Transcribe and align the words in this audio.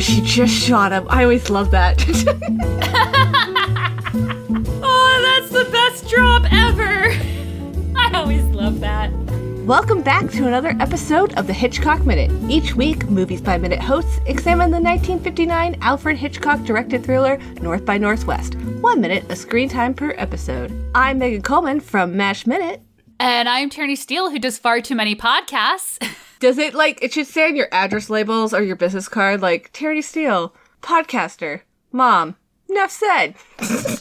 She 0.00 0.22
just 0.22 0.54
shot 0.54 0.92
him. 0.92 1.06
I 1.10 1.24
always 1.24 1.50
love 1.50 1.70
that. 1.72 1.98
Oh, 4.82 5.38
that's 5.40 5.52
the 5.52 5.70
best 5.70 6.08
drop 6.08 6.42
ever. 6.52 7.12
I 7.96 8.10
always 8.14 8.42
love 8.46 8.80
that. 8.80 9.12
Welcome 9.64 10.02
back 10.02 10.30
to 10.32 10.46
another 10.48 10.74
episode 10.80 11.32
of 11.38 11.46
the 11.46 11.52
Hitchcock 11.52 12.04
Minute. 12.04 12.32
Each 12.50 12.74
week, 12.74 13.08
Movies 13.08 13.40
by 13.40 13.56
Minute 13.56 13.80
hosts 13.80 14.18
examine 14.26 14.70
the 14.70 14.80
1959 14.80 15.76
Alfred 15.80 16.16
Hitchcock 16.16 16.64
directed 16.64 17.04
thriller 17.04 17.36
North 17.60 17.84
by 17.84 17.98
Northwest. 17.98 18.54
One 18.80 19.00
minute 19.00 19.30
of 19.30 19.38
screen 19.38 19.68
time 19.68 19.94
per 19.94 20.14
episode. 20.16 20.72
I'm 20.94 21.18
Megan 21.18 21.42
Coleman 21.42 21.78
from 21.80 22.16
MASH 22.16 22.46
Minute. 22.46 22.82
And 23.20 23.48
I'm 23.48 23.70
Tierney 23.70 23.96
Steele, 23.96 24.30
who 24.30 24.38
does 24.38 24.58
far 24.58 24.80
too 24.80 24.94
many 24.94 25.14
podcasts. 25.14 26.04
Does 26.40 26.58
it 26.58 26.74
like 26.74 27.02
it 27.02 27.12
should 27.12 27.26
say 27.26 27.46
on 27.46 27.54
your 27.56 27.68
address 27.70 28.10
labels 28.10 28.52
or 28.52 28.62
your 28.62 28.76
business 28.76 29.08
card 29.08 29.40
like 29.42 29.70
Tierney 29.72 30.02
Steele, 30.02 30.54
podcaster, 30.82 31.60
mom. 31.92 32.36
Enough 32.68 32.90
said. 32.90 33.34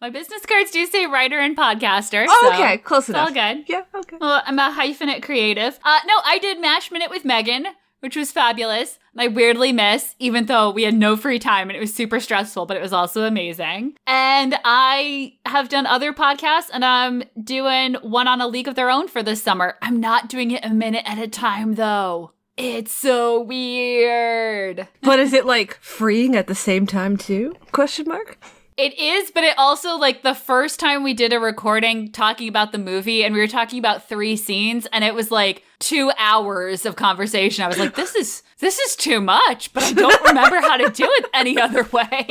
My 0.00 0.10
business 0.10 0.44
cards 0.46 0.70
do 0.70 0.84
say 0.86 1.06
writer 1.06 1.38
and 1.38 1.56
podcaster. 1.56 2.26
Oh, 2.28 2.38
so 2.42 2.52
okay, 2.62 2.78
close 2.78 3.04
it's 3.04 3.08
enough. 3.10 3.28
all 3.28 3.34
good. 3.34 3.64
Yeah, 3.66 3.82
okay. 3.94 4.16
Well, 4.20 4.42
I'm 4.44 4.58
a 4.58 4.74
hyphenate 4.76 5.22
creative. 5.22 5.78
Uh, 5.84 5.98
no, 6.06 6.14
I 6.24 6.38
did 6.38 6.60
Mash 6.60 6.90
Minute 6.90 7.10
with 7.10 7.24
Megan, 7.24 7.66
which 8.06 8.14
was 8.14 8.30
fabulous. 8.30 9.00
I 9.18 9.26
weirdly 9.26 9.72
miss, 9.72 10.14
even 10.20 10.46
though 10.46 10.70
we 10.70 10.84
had 10.84 10.94
no 10.94 11.16
free 11.16 11.40
time 11.40 11.68
and 11.68 11.76
it 11.76 11.80
was 11.80 11.92
super 11.92 12.20
stressful, 12.20 12.64
but 12.66 12.76
it 12.76 12.80
was 12.80 12.92
also 12.92 13.24
amazing. 13.24 13.96
And 14.06 14.56
I 14.64 15.34
have 15.44 15.68
done 15.68 15.86
other 15.86 16.12
podcasts 16.12 16.70
and 16.72 16.84
I'm 16.84 17.24
doing 17.42 17.94
one 18.02 18.28
on 18.28 18.40
a 18.40 18.46
league 18.46 18.68
of 18.68 18.76
their 18.76 18.90
own 18.90 19.08
for 19.08 19.24
this 19.24 19.42
summer. 19.42 19.74
I'm 19.82 19.98
not 19.98 20.28
doing 20.28 20.52
it 20.52 20.64
a 20.64 20.72
minute 20.72 21.02
at 21.04 21.18
a 21.18 21.26
time 21.26 21.74
though. 21.74 22.30
It's 22.56 22.92
so 22.92 23.40
weird. 23.40 24.86
But 25.02 25.18
is 25.18 25.32
it 25.32 25.44
like 25.44 25.74
freeing 25.80 26.36
at 26.36 26.46
the 26.46 26.54
same 26.54 26.86
time 26.86 27.16
too? 27.16 27.56
Question 27.72 28.06
mark. 28.06 28.38
It 28.76 28.98
is, 28.98 29.30
but 29.30 29.42
it 29.42 29.56
also 29.56 29.96
like 29.96 30.22
the 30.22 30.34
first 30.34 30.78
time 30.78 31.02
we 31.02 31.14
did 31.14 31.32
a 31.32 31.40
recording 31.40 32.12
talking 32.12 32.46
about 32.46 32.72
the 32.72 32.78
movie 32.78 33.24
and 33.24 33.32
we 33.34 33.40
were 33.40 33.46
talking 33.46 33.78
about 33.78 34.06
three 34.06 34.36
scenes 34.36 34.86
and 34.92 35.02
it 35.02 35.14
was 35.14 35.30
like 35.30 35.62
2 35.78 36.12
hours 36.18 36.84
of 36.84 36.94
conversation. 36.94 37.64
I 37.64 37.68
was 37.68 37.78
like 37.78 37.94
this 37.94 38.14
is 38.14 38.42
this 38.58 38.78
is 38.78 38.94
too 38.94 39.20
much, 39.22 39.72
but 39.72 39.82
I 39.82 39.92
don't 39.92 40.24
remember 40.28 40.60
how 40.60 40.76
to 40.76 40.90
do 40.90 41.08
it 41.10 41.24
any 41.32 41.58
other 41.58 41.84
way. 41.84 42.26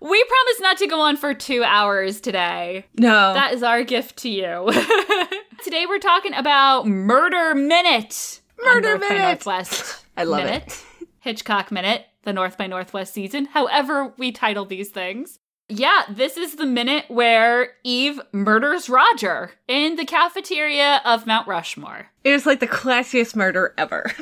we 0.00 0.24
promise 0.24 0.60
not 0.60 0.76
to 0.78 0.86
go 0.86 1.00
on 1.00 1.16
for 1.16 1.34
2 1.34 1.64
hours 1.64 2.20
today. 2.20 2.86
No. 2.96 3.34
That 3.34 3.52
is 3.52 3.64
our 3.64 3.82
gift 3.82 4.16
to 4.18 4.28
you. 4.28 4.70
today 5.64 5.86
we're 5.86 5.98
talking 5.98 6.34
about 6.34 6.86
Murder 6.86 7.56
Minute. 7.56 8.40
Murder 8.62 8.96
Minute. 8.96 9.18
Northwest. 9.18 10.04
I 10.16 10.22
love 10.22 10.44
Minute. 10.44 10.66
it. 10.68 10.84
Hitchcock 11.20 11.70
Minute, 11.72 12.06
the 12.22 12.32
North 12.32 12.58
by 12.58 12.66
Northwest 12.66 13.14
season, 13.14 13.46
however 13.46 14.12
we 14.18 14.32
title 14.32 14.64
these 14.64 14.90
things. 14.90 15.38
Yeah, 15.68 16.02
this 16.08 16.36
is 16.36 16.56
the 16.56 16.66
minute 16.66 17.04
where 17.08 17.74
Eve 17.84 18.20
murders 18.32 18.88
Roger 18.88 19.52
in 19.68 19.94
the 19.94 20.04
cafeteria 20.04 21.00
of 21.04 21.26
Mount 21.26 21.46
Rushmore. 21.46 22.08
It 22.24 22.32
is 22.32 22.44
like 22.44 22.58
the 22.58 22.66
classiest 22.66 23.36
murder 23.36 23.72
ever. 23.78 24.12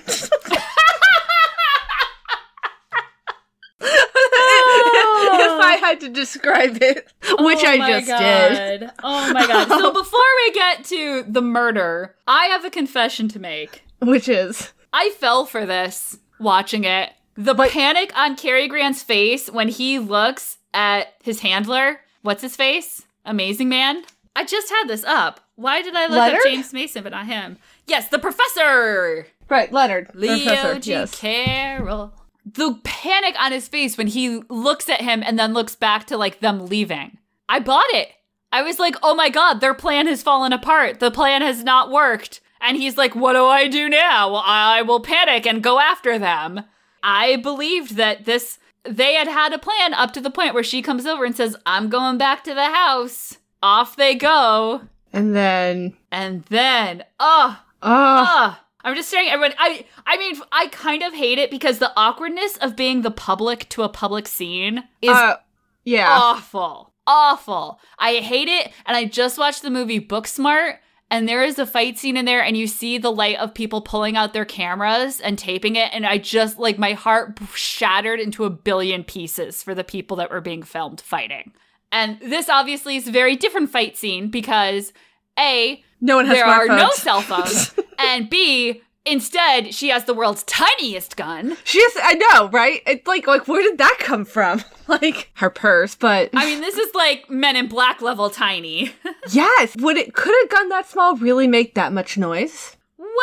if 3.81 5.61
I 5.61 5.79
had 5.81 6.01
to 6.01 6.09
describe 6.09 6.83
it, 6.83 7.11
which 7.39 7.61
Oh 7.63 7.67
I 7.67 8.01
just 8.01 8.07
did. 8.07 8.91
Oh 9.03 9.33
my 9.33 9.47
god. 9.47 9.69
So 9.69 9.93
before 10.03 10.21
we 10.37 10.53
get 10.53 10.85
to 10.87 11.25
the 11.29 11.43
murder, 11.43 12.15
I 12.27 12.47
have 12.47 12.65
a 12.65 12.71
confession 12.71 13.29
to 13.29 13.39
make. 13.39 13.85
Which 14.01 14.29
is 14.29 14.73
I 14.93 15.11
fell 15.19 15.47
for 15.47 15.65
this 15.67 16.19
watching 16.39 16.85
it. 16.85 17.11
The 17.41 17.55
panic 17.55 18.11
on 18.19 18.35
Cary 18.35 18.67
Grant's 18.67 19.05
face 19.05 19.49
when 19.49 19.69
he 19.69 20.01
looks 20.01 20.59
at 20.75 21.15
his 21.23 21.39
handler. 21.39 22.01
What's 22.23 22.43
his 22.43 22.57
face? 22.57 23.07
Amazing 23.25 23.69
Man. 23.69 24.03
I 24.35 24.45
just 24.45 24.69
had 24.71 24.89
this 24.89 25.05
up. 25.05 25.39
Why 25.55 25.81
did 25.81 25.95
I 25.95 26.07
look 26.07 26.19
Leonard? 26.19 26.39
up 26.39 26.45
James 26.45 26.73
Mason 26.73 27.05
but 27.05 27.13
not 27.13 27.27
him? 27.27 27.59
Yes, 27.87 28.09
the 28.09 28.19
professor. 28.19 29.29
right, 29.49 29.73
Leonard. 29.73 30.11
Leo 30.15 30.35
Professor, 30.45 30.81
G. 30.81 30.91
yes. 30.91 31.15
Carroll. 31.21 32.13
The 32.45 32.81
panic 32.83 33.37
on 33.39 33.53
his 33.53 33.69
face 33.69 33.97
when 33.97 34.09
he 34.09 34.43
looks 34.49 34.89
at 34.89 35.01
him 35.03 35.23
and 35.25 35.39
then 35.39 35.55
looks 35.55 35.77
back 35.77 36.07
to 36.09 36.17
like 36.17 36.41
them 36.41 36.67
leaving. 36.67 37.19
I 37.49 37.61
bought 37.61 37.87
it. 37.91 38.09
I 38.51 38.63
was 38.63 38.81
like, 38.81 38.97
oh 39.01 39.15
my 39.15 39.29
god, 39.31 39.61
their 39.61 39.75
plan 39.75 40.09
has 40.09 40.25
fallen 40.25 40.53
apart. 40.53 40.99
The 40.99 41.13
plan 41.13 41.43
has 41.43 41.63
not 41.63 41.93
worked. 41.93 42.41
And 42.61 42.77
he's 42.77 42.97
like, 42.97 43.15
what 43.15 43.35
do 43.35 43.45
I 43.47 43.69
do 43.69 43.89
now? 43.89 44.33
Well, 44.33 44.43
I 44.45 44.83
will 44.83 44.99
panic 44.99 45.47
and 45.47 45.63
go 45.63 45.79
after 45.79 46.19
them. 46.19 46.65
I 47.03 47.37
believed 47.37 47.97
that 47.97 48.25
this, 48.25 48.59
they 48.85 49.15
had 49.15 49.29
had 49.29 49.53
a 49.53 49.59
plan 49.59 49.95
up 49.95 50.13
to 50.13 50.21
the 50.21 50.31
point 50.31 50.55
where 50.55 50.63
she 50.63 50.83
comes 50.83 51.07
over 51.07 51.25
and 51.25 51.37
says, 51.37 51.57
I'm 51.67 51.89
going 51.89 52.19
back 52.19 52.45
to 52.45 52.55
the 52.55 52.71
house. 52.71 53.39
Off 53.63 53.97
they 53.97 54.15
go. 54.15 54.83
And 55.13 55.35
then, 55.35 55.97
And 56.13 56.45
then, 56.45 57.05
oh, 57.19 57.61
oh. 57.83 58.59
I'm 58.85 58.95
just 58.95 59.09
saying, 59.09 59.29
everyone. 59.29 59.57
I, 59.59 59.85
I 60.07 60.17
mean, 60.17 60.41
I 60.53 60.69
kind 60.69 61.03
of 61.03 61.13
hate 61.13 61.39
it 61.39 61.51
because 61.51 61.79
the 61.79 61.93
awkwardness 61.97 62.57
of 62.59 62.77
being 62.77 63.03
the 63.03 63.11
public 63.11 63.69
to 63.71 63.83
a 63.83 63.89
public 63.89 64.29
scene 64.29 64.85
is 65.03 65.11
uh, 65.11 65.37
yeah. 65.85 66.09
awful, 66.09 66.93
awful. 67.07 67.81
I 67.99 68.17
hate 68.17 68.49
it, 68.49 68.73
and 68.87 68.97
I 68.97 69.05
just 69.05 69.37
watched 69.37 69.63
the 69.63 69.71
movie 69.71 70.01
Booksmart, 70.01 70.77
and 71.11 71.29
there 71.29 71.43
is 71.43 71.59
a 71.59 71.67
fight 71.67 71.99
scene 71.99 72.17
in 72.17 72.25
there, 72.25 72.43
and 72.43 72.57
you 72.57 72.67
see 72.67 72.99
the 72.99 73.13
light 73.13 73.39
of 73.39 73.55
people 73.55 73.81
pulling 73.81 74.17
out 74.17 74.33
their 74.33 74.45
cameras 74.45 75.21
and 75.21 75.39
taping 75.39 75.77
it, 75.77 75.91
and 75.93 76.07
I 76.07 76.19
just 76.19 76.59
like 76.59 76.79
my 76.79 76.93
heart 76.93 77.39
shattered 77.55 78.21
into 78.21 78.45
a 78.45 78.51
billion 78.51 79.05
pieces 79.05 79.63
for 79.63 79.75
the 79.75 79.85
people 79.85 80.17
that 80.19 80.31
were 80.31 80.41
being 80.41 80.63
filmed 80.63 81.01
fighting. 81.01 81.53
And 81.91 82.21
this 82.21 82.49
obviously 82.49 82.97
is 82.97 83.09
a 83.09 83.13
very 83.13 83.37
different 83.37 83.71
fight 83.71 83.97
scene 83.97 84.29
because 84.29 84.93
a 85.39 85.83
no 86.01 86.17
one 86.17 86.27
has 86.27 86.37
there 86.37 86.47
are 86.47 86.67
no 86.67 86.91
cell 86.91 87.23
phones. 87.23 87.75
and 87.99 88.29
B, 88.29 88.83
instead, 89.05 89.75
she 89.75 89.89
has 89.89 90.05
the 90.05 90.15
world's 90.15 90.43
tiniest 90.45 91.17
gun. 91.17 91.57
She 91.65 91.79
is, 91.79 91.97
I 92.03 92.15
know, 92.15 92.49
right? 92.51 92.83
It's 92.87 93.07
like, 93.07 93.27
like, 93.27 93.49
where 93.49 93.63
did 93.63 93.79
that 93.79 93.97
come 94.01 94.25
from? 94.25 94.63
Like 94.89 95.31
her 95.35 95.51
purse, 95.51 95.97
but 95.97 96.31
I 96.33 96.47
mean, 96.47 96.63
this 96.63 96.79
is 96.79 96.95
like 96.95 97.29
Men 97.29 97.57
in 97.57 97.69
Black 97.69 98.01
level 98.01 98.31
tiny. 98.31 98.91
yes, 99.31 99.77
would 99.79 99.97
it 99.97 100.15
could 100.15 100.35
a 100.45 100.49
gun 100.49 100.69
that 100.69 100.89
small 100.89 101.17
really 101.17 101.49
make 101.49 101.75
that 101.75 101.93
much 101.93 102.17
noise? 102.17 102.77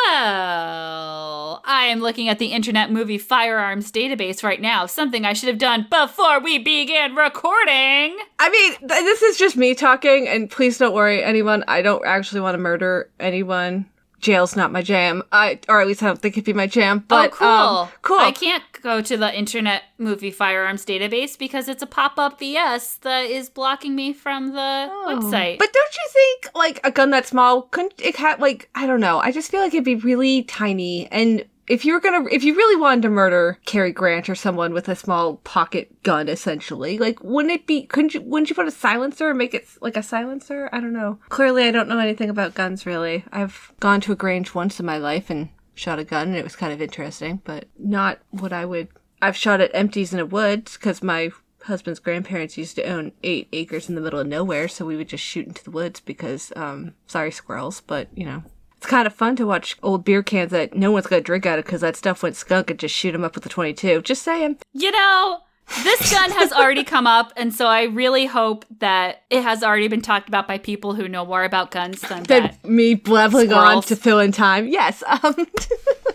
well, 0.04 1.62
I 1.64 1.86
am 1.88 2.00
looking 2.00 2.28
at 2.28 2.38
the 2.38 2.46
Internet 2.52 2.90
Movie 2.90 3.18
Firearms 3.18 3.90
database 3.90 4.42
right 4.42 4.60
now, 4.60 4.86
something 4.86 5.24
I 5.24 5.32
should 5.32 5.48
have 5.48 5.58
done 5.58 5.86
before 5.90 6.40
we 6.40 6.58
began 6.58 7.14
recording. 7.14 8.16
I 8.38 8.50
mean, 8.50 8.88
th- 8.88 8.88
this 8.88 9.22
is 9.22 9.36
just 9.36 9.56
me 9.56 9.74
talking, 9.74 10.28
and 10.28 10.50
please 10.50 10.78
don't 10.78 10.94
worry, 10.94 11.22
anyone. 11.22 11.64
I 11.66 11.82
don't 11.82 12.04
actually 12.06 12.40
want 12.40 12.54
to 12.54 12.58
murder 12.58 13.10
anyone. 13.18 13.86
Jail's 14.20 14.56
not 14.56 14.72
my 14.72 14.82
jam. 14.82 15.22
I, 15.30 15.60
or 15.68 15.80
at 15.80 15.86
least 15.86 16.02
I 16.02 16.06
don't 16.06 16.20
think 16.20 16.34
it'd 16.34 16.44
be 16.44 16.52
my 16.52 16.66
jam. 16.66 17.04
But 17.06 17.32
oh, 17.32 17.36
cool. 17.36 17.48
um, 17.48 17.88
cool. 18.02 18.18
I 18.18 18.32
can't 18.32 18.62
go 18.82 19.02
to 19.02 19.16
the 19.16 19.36
Internet 19.36 19.82
Movie 19.98 20.30
Firearms 20.30 20.84
database 20.84 21.38
because 21.38 21.68
it's 21.68 21.82
a 21.82 21.86
pop 21.86 22.18
up 22.18 22.40
BS 22.40 23.00
that 23.00 23.24
is 23.24 23.50
blocking 23.50 23.94
me 23.94 24.12
from 24.12 24.52
the 24.52 24.90
website. 25.06 25.58
But 25.58 25.72
don't 25.72 25.94
you 25.94 26.08
think 26.12 26.54
like 26.54 26.80
a 26.84 26.90
gun 26.90 27.10
that 27.10 27.26
small 27.26 27.62
couldn't 27.62 27.94
it 27.98 28.16
have 28.16 28.40
like 28.40 28.68
I 28.74 28.86
don't 28.86 29.00
know. 29.00 29.18
I 29.18 29.32
just 29.32 29.50
feel 29.50 29.60
like 29.60 29.74
it'd 29.74 29.84
be 29.84 29.96
really 29.96 30.42
tiny 30.44 31.08
and 31.12 31.44
if 31.68 31.84
you 31.84 31.92
were 31.92 32.00
gonna 32.00 32.26
if 32.30 32.44
you 32.44 32.54
really 32.54 32.80
wanted 32.80 33.02
to 33.02 33.10
murder 33.10 33.58
Cary 33.64 33.92
Grant 33.92 34.28
or 34.28 34.34
someone 34.34 34.72
with 34.72 34.88
a 34.88 34.96
small 34.96 35.36
pocket 35.38 36.02
gun 36.02 36.28
essentially, 36.28 36.98
like 36.98 37.22
wouldn't 37.22 37.52
it 37.52 37.66
be 37.66 37.86
couldn't 37.86 38.14
you 38.14 38.20
wouldn't 38.20 38.48
you 38.48 38.54
put 38.54 38.68
a 38.68 38.72
silencer 38.72 39.28
and 39.28 39.38
make 39.38 39.54
it 39.54 39.66
like 39.80 39.96
a 39.96 40.02
silencer? 40.02 40.68
I 40.72 40.80
don't 40.80 40.92
know. 40.92 41.18
Clearly 41.28 41.64
I 41.64 41.70
don't 41.70 41.88
know 41.88 41.98
anything 41.98 42.30
about 42.30 42.54
guns 42.54 42.86
really. 42.86 43.24
I've 43.32 43.72
gone 43.80 44.00
to 44.02 44.12
a 44.12 44.16
Grange 44.16 44.54
once 44.54 44.78
in 44.80 44.86
my 44.86 44.98
life 44.98 45.30
and 45.30 45.48
shot 45.74 45.98
a 45.98 46.04
gun 46.04 46.28
and 46.28 46.36
it 46.36 46.44
was 46.44 46.56
kind 46.56 46.72
of 46.72 46.80
interesting, 46.80 47.42
but 47.44 47.66
not 47.78 48.18
what 48.30 48.52
I 48.52 48.64
would 48.64 48.88
I've 49.20 49.36
shot 49.36 49.60
at 49.60 49.70
empties 49.74 50.12
in 50.12 50.20
a 50.20 50.26
woods 50.26 50.74
because 50.74 51.02
my 51.02 51.30
husband's 51.66 51.98
grandparents 51.98 52.56
used 52.56 52.76
to 52.76 52.84
own 52.84 53.12
eight 53.22 53.48
acres 53.52 53.88
in 53.88 53.94
the 53.94 54.00
middle 54.00 54.20
of 54.20 54.26
nowhere, 54.26 54.68
so 54.68 54.84
we 54.84 54.96
would 54.96 55.08
just 55.08 55.24
shoot 55.24 55.46
into 55.46 55.64
the 55.64 55.70
woods 55.70 56.00
because, 56.00 56.52
um, 56.54 56.94
sorry 57.06 57.30
squirrels, 57.30 57.80
but 57.80 58.08
you 58.14 58.24
know, 58.24 58.42
it's 58.76 58.86
kind 58.86 59.06
of 59.06 59.14
fun 59.14 59.36
to 59.36 59.46
watch 59.46 59.76
old 59.82 60.04
beer 60.04 60.22
cans 60.22 60.50
that 60.52 60.74
no 60.76 60.90
one's 60.90 61.06
gonna 61.06 61.22
drink 61.22 61.46
out 61.46 61.58
of 61.58 61.64
because 61.64 61.80
that 61.80 61.96
stuff 61.96 62.22
went 62.22 62.36
skunk 62.36 62.70
and 62.70 62.78
just 62.78 62.94
shoot 62.94 63.12
them 63.12 63.24
up 63.24 63.34
with 63.34 63.46
a 63.46 63.48
22. 63.48 64.02
Just 64.02 64.22
saying. 64.22 64.58
You 64.72 64.90
know, 64.90 65.40
this 65.82 66.12
gun 66.12 66.30
has 66.30 66.52
already 66.52 66.84
come 66.84 67.06
up, 67.06 67.32
and 67.36 67.52
so 67.52 67.66
I 67.66 67.84
really 67.84 68.26
hope 68.26 68.64
that 68.78 69.22
it 69.30 69.42
has 69.42 69.62
already 69.64 69.88
been 69.88 70.02
talked 70.02 70.28
about 70.28 70.46
by 70.46 70.58
people 70.58 70.94
who 70.94 71.08
know 71.08 71.24
more 71.24 71.42
about 71.44 71.70
guns 71.72 72.00
than 72.02 72.22
that. 72.24 72.64
me 72.64 72.94
blabbling 72.94 73.52
on 73.52 73.82
to 73.82 73.96
fill 73.96 74.20
in 74.20 74.32
time. 74.32 74.68
Yes. 74.68 75.02
Um. 75.06 75.46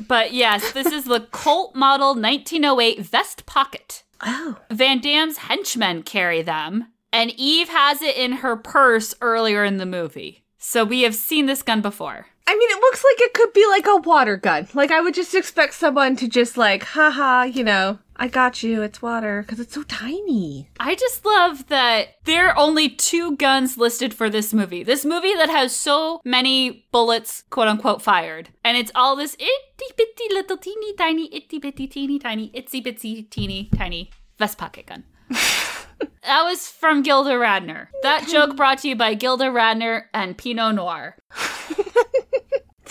But 0.07 0.33
yes, 0.33 0.73
this 0.73 0.87
is 0.87 1.05
the 1.05 1.21
Colt 1.31 1.73
Model 1.73 2.15
1908 2.15 2.99
vest 2.99 3.45
pocket. 3.45 4.03
oh. 4.21 4.57
Van 4.69 4.99
Damme's 4.99 5.37
henchmen 5.37 6.03
carry 6.03 6.41
them, 6.41 6.87
and 7.13 7.31
Eve 7.37 7.69
has 7.69 8.01
it 8.01 8.17
in 8.17 8.33
her 8.33 8.57
purse 8.57 9.15
earlier 9.21 9.63
in 9.63 9.77
the 9.77 9.85
movie. 9.85 10.43
So 10.57 10.83
we 10.83 11.03
have 11.03 11.15
seen 11.15 11.45
this 11.45 11.63
gun 11.63 11.79
before. 11.81 12.27
I 12.47 12.55
mean, 12.55 12.69
it 12.69 12.81
looks 12.81 13.03
like 13.03 13.21
it 13.21 13.33
could 13.33 13.53
be 13.53 13.65
like 13.67 13.88
a 13.88 13.97
water 13.97 14.38
gun. 14.38 14.67
Like 14.73 14.91
I 14.91 14.99
would 14.99 15.13
just 15.13 15.35
expect 15.35 15.73
someone 15.73 16.15
to 16.17 16.27
just 16.27 16.57
like, 16.57 16.83
haha, 16.83 17.43
you 17.43 17.63
know, 17.63 17.99
I 18.21 18.27
got 18.27 18.61
you. 18.61 18.81
It's 18.83 19.01
water 19.01 19.41
because 19.41 19.59
it's 19.59 19.73
so 19.73 19.83
tiny. 19.83 20.69
I 20.79 20.93
just 20.95 21.25
love 21.25 21.67
that 21.69 22.17
there 22.25 22.49
are 22.49 22.57
only 22.57 22.88
two 22.89 23.35
guns 23.38 23.77
listed 23.77 24.13
for 24.13 24.29
this 24.29 24.53
movie. 24.53 24.83
This 24.83 25.03
movie 25.03 25.33
that 25.33 25.49
has 25.49 25.75
so 25.75 26.21
many 26.23 26.85
bullets, 26.91 27.43
quote 27.49 27.67
unquote, 27.67 28.01
fired. 28.01 28.49
And 28.63 28.77
it's 28.77 28.91
all 28.93 29.15
this 29.15 29.35
itty 29.35 29.93
bitty 29.97 30.33
little 30.33 30.57
teeny 30.57 30.93
tiny, 30.93 31.33
itty 31.33 31.57
bitty 31.57 31.88
teeny 31.88 32.19
tiny, 32.19 32.49
itsy 32.51 32.85
bitsy 32.85 33.29
teeny 33.29 33.69
tiny 33.75 34.11
vest 34.38 34.57
pocket 34.57 34.85
gun. 34.85 35.03
that 35.29 36.43
was 36.43 36.67
from 36.67 37.01
Gilda 37.01 37.31
Radner. 37.31 37.88
That 38.03 38.27
joke 38.27 38.55
brought 38.57 38.79
to 38.79 38.89
you 38.89 38.95
by 38.95 39.15
Gilda 39.15 39.45
Radner 39.45 40.03
and 40.13 40.38
Pinot 40.38 40.75
Noir. 40.75 41.15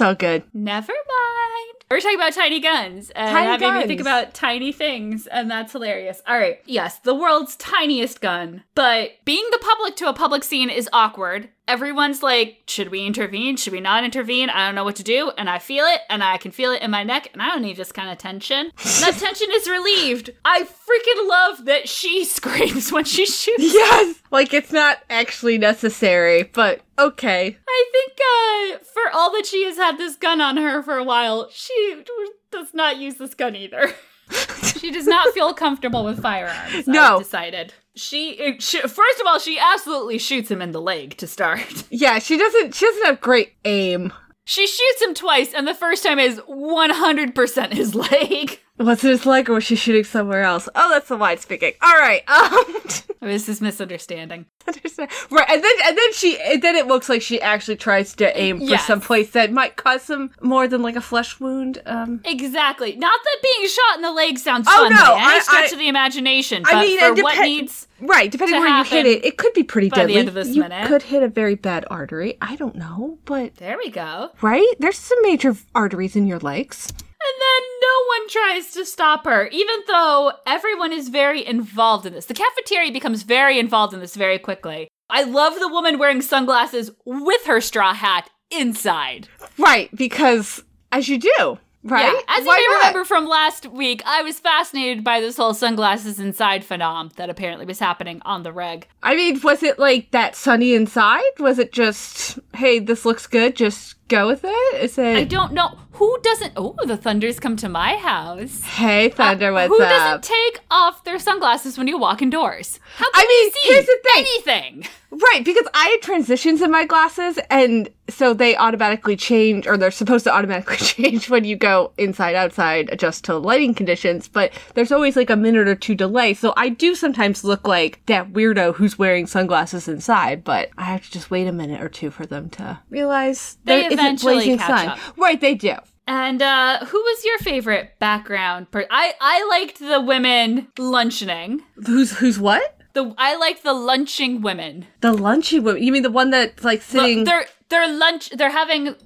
It's 0.00 0.06
all 0.06 0.14
good. 0.14 0.44
Never 0.55 0.94
mind. 0.94 1.85
We're 1.91 2.00
talking 2.00 2.17
about 2.17 2.32
tiny 2.32 2.58
guns 2.58 3.11
and 3.11 3.31
Tiny 3.31 3.47
having 3.47 3.75
me 3.75 3.87
think 3.87 4.00
about 4.00 4.32
tiny 4.32 4.73
things, 4.73 5.26
and 5.26 5.50
that's 5.50 5.73
hilarious. 5.73 6.23
All 6.26 6.38
right. 6.38 6.58
Yes, 6.64 7.00
the 7.00 7.14
world's 7.14 7.55
tiniest 7.56 8.23
gun. 8.23 8.64
But 8.75 9.11
being 9.26 9.47
the 9.50 9.58
public 9.58 9.97
to 9.97 10.08
a 10.08 10.14
public 10.14 10.43
scene 10.43 10.70
is 10.70 10.88
awkward. 10.94 11.50
Everyone's 11.69 12.23
like, 12.23 12.62
should 12.67 12.91
we 12.91 13.07
intervene? 13.07 13.57
Should 13.57 13.73
we 13.73 13.81
not 13.81 14.03
intervene? 14.05 14.51
I 14.51 14.67
don't 14.67 14.75
know 14.75 14.83
what 14.85 14.97
to 14.97 15.05
do. 15.05 15.31
And 15.39 15.49
I 15.49 15.59
feel 15.61 15.85
it, 15.85 16.01
and 16.09 16.23
I 16.23 16.37
can 16.37 16.51
feel 16.51 16.73
it 16.73 16.83
in 16.83 16.91
my 16.91 17.05
neck, 17.05 17.29
and 17.33 17.41
I 17.41 17.47
don't 17.47 17.62
need 17.62 17.77
this 17.77 17.93
kind 17.93 18.11
of 18.11 18.19
tension. 18.19 18.73
That 19.01 19.17
tension 19.19 19.49
is 19.53 19.69
relieved. 19.69 20.31
I 20.45 20.62
freaking 20.65 21.29
love 21.29 21.65
that 21.65 21.89
she 21.89 22.25
screams 22.27 22.93
when 22.93 23.05
she 23.05 23.25
shoots. 23.25 23.62
Yes! 23.62 24.17
Like 24.31 24.53
it's 24.53 24.73
not 24.73 24.99
actually 25.09 25.59
necessary, 25.59 26.43
but 26.43 26.83
okay. 26.99 27.57
I 27.69 27.85
think 27.93 28.12
uh, 28.21 28.85
for 28.93 29.17
all 29.17 29.33
that 29.33 29.47
she 29.47 29.65
has 29.65 29.77
had 29.77 29.97
this 29.97 30.17
gun 30.17 30.41
on 30.41 30.57
her 30.57 30.83
for 30.83 30.97
a 30.99 31.05
while, 31.05 31.49
she 31.51 32.03
does 32.51 32.75
not 32.75 32.99
use 32.99 33.15
this 33.17 33.35
gun 33.35 33.57
either. 33.57 33.95
she 34.79 34.91
does 34.91 35.07
not 35.07 35.33
feel 35.35 35.55
comfortable 35.55 36.05
with 36.05 36.21
firearms. 36.21 36.87
No. 36.87 37.15
I've 37.17 37.23
decided. 37.23 37.75
She, 38.00 38.56
she, 38.61 38.81
first 38.81 39.20
of 39.20 39.26
all, 39.26 39.38
she 39.38 39.58
absolutely 39.58 40.19
shoots 40.19 40.50
him 40.50 40.62
in 40.62 40.73
the 40.73 40.81
leg 40.81 41.17
to 41.19 41.26
start. 41.26 41.85
Yeah, 41.91 42.19
she 42.19 42.38
doesn't 42.38 42.75
she 42.75 42.87
doesn't 42.87 43.06
have 43.06 43.20
great 43.20 43.55
aim. 43.64 44.12
She 44.44 44.67
shoots 44.67 45.02
him 45.02 45.14
twice, 45.14 45.52
and 45.52 45.67
the 45.67 45.75
first 45.75 46.02
time 46.02 46.19
is 46.19 46.41
100% 46.41 47.73
his 47.73 47.94
leg. 48.11 48.61
Was 48.81 49.03
this 49.03 49.27
like, 49.27 49.49
or 49.49 49.55
was 49.55 49.65
she 49.65 49.77
shooting 49.77 50.05
somewhere 50.05 50.43
else? 50.43 50.67
Oh, 50.75 50.91
that's 50.91 51.09
the 51.09 51.17
wide 51.17 51.38
speaking. 51.41 51.73
All 51.82 51.94
right. 51.99 52.23
Um 52.29 52.65
This 53.23 53.50
is 53.50 53.61
misunderstanding. 53.61 54.47
Right, 54.67 55.47
and 55.50 55.62
then 55.62 55.73
and 55.85 55.99
then 55.99 56.12
she 56.15 56.41
and 56.41 56.62
then 56.62 56.75
it 56.75 56.87
looks 56.87 57.11
like 57.11 57.21
she 57.21 57.38
actually 57.43 57.77
tries 57.77 58.15
to 58.15 58.41
aim 58.41 58.56
for 58.59 58.65
Yes. 58.65 58.87
some 58.87 59.03
place 59.03 59.32
that 59.32 59.53
might 59.53 59.77
cause 59.77 60.00
some 60.03 60.31
more 60.41 60.67
than 60.67 60.81
like 60.81 60.97
a 60.97 61.03
flesh 61.03 61.38
wound. 61.38 61.82
Um 61.85 62.23
Exactly. 62.25 62.97
Not 62.97 63.12
that 63.23 63.37
being 63.43 63.69
shot 63.69 63.97
in 63.97 64.03
the 64.03 64.12
leg 64.12 64.38
sounds 64.38 64.67
Oh, 64.71 64.73
fun 64.88 64.93
no, 64.94 65.15
any 65.17 65.37
I- 65.37 65.41
stretch 65.41 65.71
I- 65.71 65.75
of 65.75 65.79
the 65.79 65.88
imagination, 65.88 66.62
I 66.67 66.73
but 66.73 66.81
mean, 66.81 66.99
for 66.99 67.23
what 67.23 67.38
needs 67.44 67.87
right, 68.00 68.31
depending 68.31 68.55
to 68.56 68.61
where 68.61 68.79
you 68.79 68.85
hit 68.85 69.05
it, 69.05 69.23
it 69.26 69.37
could 69.37 69.53
be 69.53 69.65
pretty 69.65 69.91
deadly. 69.91 70.17
end 70.17 70.29
of 70.29 70.35
this 70.35 70.49
you 70.49 70.62
minute. 70.62 70.88
could 70.88 71.03
hit 71.03 71.23
a 71.23 71.29
very 71.29 71.55
bad 71.56 71.85
artery. 71.91 72.38
I 72.41 72.56
don't 72.56 72.76
know, 72.76 73.19
but 73.26 73.56
There 73.56 73.76
we 73.76 73.91
go. 73.91 74.31
right? 74.41 74.73
There's 74.79 74.97
some 74.97 75.19
major 75.21 75.55
arteries 75.75 76.17
in 76.17 76.26
your 76.26 76.38
legs. 76.38 76.91
And 77.22 77.40
then 77.40 77.62
no 77.82 78.05
one 78.08 78.28
tries 78.28 78.72
to 78.72 78.87
stop 78.87 79.25
her, 79.26 79.46
even 79.49 79.76
though 79.87 80.32
everyone 80.46 80.93
is 80.93 81.08
very 81.11 81.46
involved 81.46 82.06
in 82.06 82.14
this. 82.14 82.26
The 82.26 82.34
cafeteria 82.34 82.93
becomes 82.93 83.25
very 83.25 83.58
involved 83.58 83.93
in 83.93 84.00
this 84.00 84.17
very 84.17 84.38
quickly. 84.38 84.88
I 85.11 85.25
love 85.25 85.58
the 85.58 85.69
woman 85.69 85.99
wearing 85.99 86.22
sunglasses 86.22 86.90
with 87.05 87.44
her 87.44 87.61
straw 87.61 87.93
hat 87.93 88.31
inside. 88.50 89.28
Right, 89.58 89.94
because 89.94 90.62
as 90.93 91.08
you 91.08 91.19
do, 91.19 91.58
right? 91.82 92.12
Yeah, 92.12 92.20
as 92.28 92.46
Why 92.46 92.56
you 92.58 92.69
may 92.70 92.75
not? 92.75 92.78
remember 92.78 93.05
from 93.05 93.26
last 93.26 93.66
week, 93.66 94.02
I 94.06 94.23
was 94.23 94.38
fascinated 94.40 95.05
by 95.05 95.20
this 95.20 95.37
whole 95.37 95.52
sunglasses 95.55 96.19
inside 96.20 96.64
phenom 96.64 97.12
that 97.14 97.28
apparently 97.28 97.66
was 97.66 97.78
happening 97.81 98.23
on 98.25 98.44
the 98.44 98.52
reg. 98.52 98.87
I 99.02 99.14
mean, 99.14 99.40
was 99.43 99.62
it 99.62 99.78
like 99.78 100.11
that 100.12 100.37
sunny 100.37 100.75
inside? 100.75 101.23
Was 101.38 101.58
it 101.58 101.73
just, 101.73 102.38
hey, 102.55 102.78
this 102.78 103.05
looks 103.05 103.26
good, 103.26 103.56
just 103.56 103.96
go 104.11 104.27
with 104.27 104.43
it? 104.45 104.83
Is 104.83 104.99
it? 104.99 105.17
I 105.17 105.25
don't 105.25 105.53
know 105.53 105.79
who 105.93 106.19
doesn't. 106.23 106.53
Oh, 106.57 106.75
the 106.85 106.97
thunders 106.97 107.39
come 107.41 107.57
to 107.59 107.69
my 107.69 107.97
house. 107.97 108.62
hey, 108.62 109.09
Thunder, 109.11 109.53
what's 109.53 109.71
Uh, 109.73 109.77
Who 109.77 109.83
up? 109.83 109.89
doesn't 109.91 110.25
take 110.25 110.61
off 110.71 111.05
their 111.05 111.19
sunglasses 111.19 111.77
when 111.79 111.87
you 111.89 111.99
walk 111.99 112.23
indoors? 112.23 112.79
How 112.97 113.11
can 113.11 113.25
I 113.25 113.29
mean, 113.29 113.45
you 113.45 113.51
see 113.51 113.75
here's 113.75 113.87
the 113.87 113.99
thing. 114.03 114.25
anything? 114.27 114.87
Right, 115.12 115.43
because 115.45 115.67
I 115.75 115.89
had 115.89 116.03
transitions 116.03 116.62
in 116.62 116.71
my 116.71 116.85
glasses, 116.87 117.37
and 117.51 117.91
so 118.09 118.33
they 118.33 118.57
automatically 118.57 119.17
change, 119.17 119.67
or 119.67 119.77
they're 119.77 119.91
supposed 119.91 120.23
to 120.25 120.33
automatically 120.33 120.77
change 120.95 121.29
when 121.29 121.43
you 121.45 121.57
go 121.57 121.91
inside, 121.99 122.37
outside, 122.37 122.89
adjust 122.93 123.25
to 123.25 123.37
lighting 123.37 123.75
conditions, 123.75 124.29
but 124.29 124.53
there's 124.75 124.93
always 124.93 125.17
like 125.17 125.29
a 125.29 125.35
minute 125.37 125.67
or 125.67 125.75
two 125.75 125.97
delay, 125.97 126.33
so 126.33 126.55
I 126.57 126.69
do 126.69 126.95
sometimes 126.95 127.43
look 127.43 127.67
like 127.67 128.01
that 128.07 128.33
weirdo 128.33 128.77
who's 128.77 128.99
wearing 129.01 129.27
sunglasses 129.27 129.89
inside, 129.89 130.45
but 130.45 130.71
I 130.79 130.85
have 130.85 131.03
to 131.05 131.11
just 131.11 131.29
wait 131.31 131.49
a 131.49 131.53
minute 131.53 131.83
or 131.83 131.89
two 131.89 132.11
for 132.12 132.25
them 132.25 132.49
to 132.51 132.79
realize 132.89 133.59
They 133.65 133.89
eventually 134.00 134.35
blazing 134.35 134.58
catch 134.58 134.69
sun. 134.69 134.88
up. 134.88 134.99
Right, 135.17 135.41
they 135.41 135.55
do. 135.55 135.75
And 136.06 136.43
uh 136.43 136.85
who 136.87 136.99
was 136.99 137.25
your 137.25 137.38
favorite 137.38 137.99
background? 137.99 138.70
Per- 138.70 138.87
I 138.91 139.14
I 139.20 139.47
liked 139.49 139.79
the 139.79 140.00
women 140.00 140.69
luncheoning. 140.79 141.61
Who's, 141.87 142.19
who's 142.19 142.38
what? 142.38 142.76
The 142.94 143.14
I 143.19 143.37
like 143.37 143.62
the 143.62 143.73
lunching 143.73 144.43
women. 144.43 144.87
The 145.00 145.12
lunching 145.12 145.62
woman. 145.62 145.82
You 145.82 145.93
mean 145.93 146.02
the 146.02 146.11
one 146.11 146.31
that's 146.31 146.64
like 146.64 146.82
sitting. 146.82 147.25
they're 147.25 147.47
they're 147.69 147.93
lunch. 147.93 148.31
They're 148.31 148.50
having. 148.50 148.97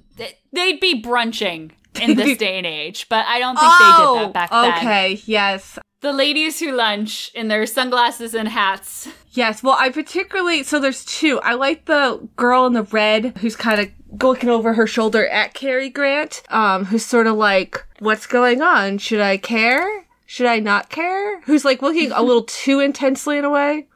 They'd 0.51 0.79
be 0.79 1.01
brunching 1.01 1.71
in 2.01 2.15
this 2.15 2.37
day 2.45 2.57
and 2.57 2.65
age, 2.65 3.07
but 3.09 3.25
I 3.27 3.39
don't 3.39 3.55
think 3.55 3.71
they 3.71 4.19
did 4.19 4.25
that 4.25 4.33
back 4.33 4.49
then. 4.49 4.73
Oh, 4.73 4.77
okay, 4.77 5.21
yes. 5.25 5.77
The 6.01 6.13
ladies 6.13 6.59
who 6.59 6.71
lunch 6.71 7.31
in 7.33 7.47
their 7.47 7.65
sunglasses 7.65 8.33
and 8.33 8.47
hats. 8.47 9.07
Yes, 9.31 9.61
well, 9.61 9.75
I 9.77 9.89
particularly 9.89 10.63
so 10.63 10.79
there's 10.79 11.03
two. 11.05 11.39
I 11.41 11.53
like 11.53 11.85
the 11.85 12.27
girl 12.35 12.65
in 12.65 12.73
the 12.73 12.83
red 12.83 13.37
who's 13.37 13.55
kind 13.55 13.81
of 13.81 13.89
looking 14.21 14.49
over 14.49 14.73
her 14.73 14.87
shoulder 14.87 15.27
at 15.27 15.53
Cary 15.53 15.89
Grant, 15.89 16.43
um, 16.49 16.85
who's 16.85 17.05
sort 17.05 17.27
of 17.27 17.35
like, 17.35 17.85
"What's 17.99 18.27
going 18.27 18.61
on? 18.61 18.97
Should 18.97 19.21
I 19.21 19.37
care? 19.37 20.05
Should 20.27 20.47
I 20.47 20.59
not 20.59 20.89
care?" 20.89 21.41
Who's 21.41 21.63
like 21.65 21.81
looking 21.81 22.11
a 22.11 22.21
little 22.21 22.43
too 22.47 22.79
intensely 22.79 23.37
in 23.37 23.45
a 23.45 23.49
way, 23.49 23.87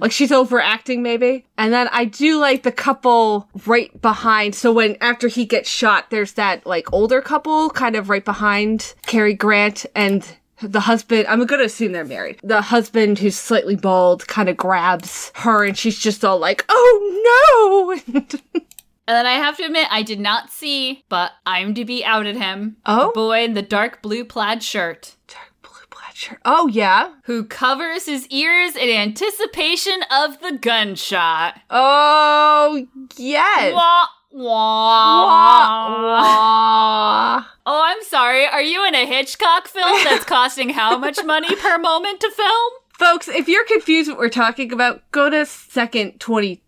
like 0.00 0.12
she's 0.12 0.32
overacting 0.32 1.02
maybe. 1.02 1.44
And 1.58 1.72
then 1.72 1.88
I 1.92 2.04
do 2.06 2.38
like 2.38 2.62
the 2.62 2.72
couple 2.72 3.48
right 3.66 4.00
behind. 4.00 4.54
So 4.54 4.72
when 4.72 4.96
after 5.00 5.28
he 5.28 5.44
gets 5.44 5.68
shot, 5.68 6.10
there's 6.10 6.32
that 6.32 6.66
like 6.66 6.92
older 6.92 7.20
couple 7.20 7.70
kind 7.70 7.96
of 7.96 8.08
right 8.08 8.24
behind 8.24 8.94
Cary 9.06 9.34
Grant 9.34 9.86
and 9.94 10.26
the 10.62 10.80
husband, 10.80 11.26
I'm 11.28 11.44
gonna 11.46 11.64
assume 11.64 11.92
they're 11.92 12.04
married. 12.04 12.38
The 12.42 12.62
husband, 12.62 13.18
who's 13.18 13.36
slightly 13.36 13.76
bald, 13.76 14.26
kind 14.28 14.48
of 14.48 14.56
grabs 14.56 15.32
her 15.36 15.64
and 15.64 15.76
she's 15.76 15.98
just 15.98 16.24
all 16.24 16.38
like, 16.38 16.64
oh 16.68 17.98
no! 18.14 18.22
And 19.06 19.14
then 19.14 19.26
I 19.26 19.32
have 19.34 19.56
to 19.58 19.64
admit, 19.64 19.88
I 19.90 20.02
did 20.02 20.18
not 20.18 20.50
see, 20.50 21.04
but 21.10 21.32
IMDb 21.46 22.02
outed 22.04 22.36
him. 22.36 22.76
Oh? 22.86 23.08
The 23.08 23.12
boy 23.12 23.44
in 23.44 23.52
the 23.54 23.62
dark 23.62 24.00
blue 24.00 24.24
plaid 24.24 24.62
shirt. 24.62 25.16
Dark 25.28 25.52
blue 25.60 25.86
plaid 25.90 26.14
shirt. 26.16 26.38
Oh, 26.44 26.68
yeah? 26.68 27.12
who 27.24 27.44
covers 27.44 28.06
his 28.06 28.26
ears 28.28 28.76
in 28.76 28.88
anticipation 28.88 30.00
of 30.10 30.40
the 30.40 30.58
gunshot. 30.58 31.60
Oh, 31.68 32.86
yes! 33.16 33.74
Wah, 33.74 34.06
wah. 34.32 35.26
Wah, 35.26 36.02
wah. 36.02 37.44
Oh, 37.66 37.82
I'm 37.84 38.02
sorry. 38.04 38.46
Are 38.46 38.62
you 38.62 38.86
in 38.86 38.94
a 38.94 39.06
Hitchcock 39.06 39.68
film 39.68 40.02
that's 40.04 40.24
costing 40.26 40.70
how 40.70 40.96
much 40.96 41.22
money 41.24 41.54
per 41.56 41.76
moment 41.78 42.20
to 42.20 42.30
film? 42.30 42.72
Folks, 42.98 43.28
if 43.28 43.48
you're 43.48 43.64
confused 43.64 44.08
what 44.08 44.18
we're 44.18 44.28
talking 44.28 44.72
about, 44.72 45.02
go 45.10 45.28
to 45.28 45.44
second 45.44 46.20
22 46.20 46.60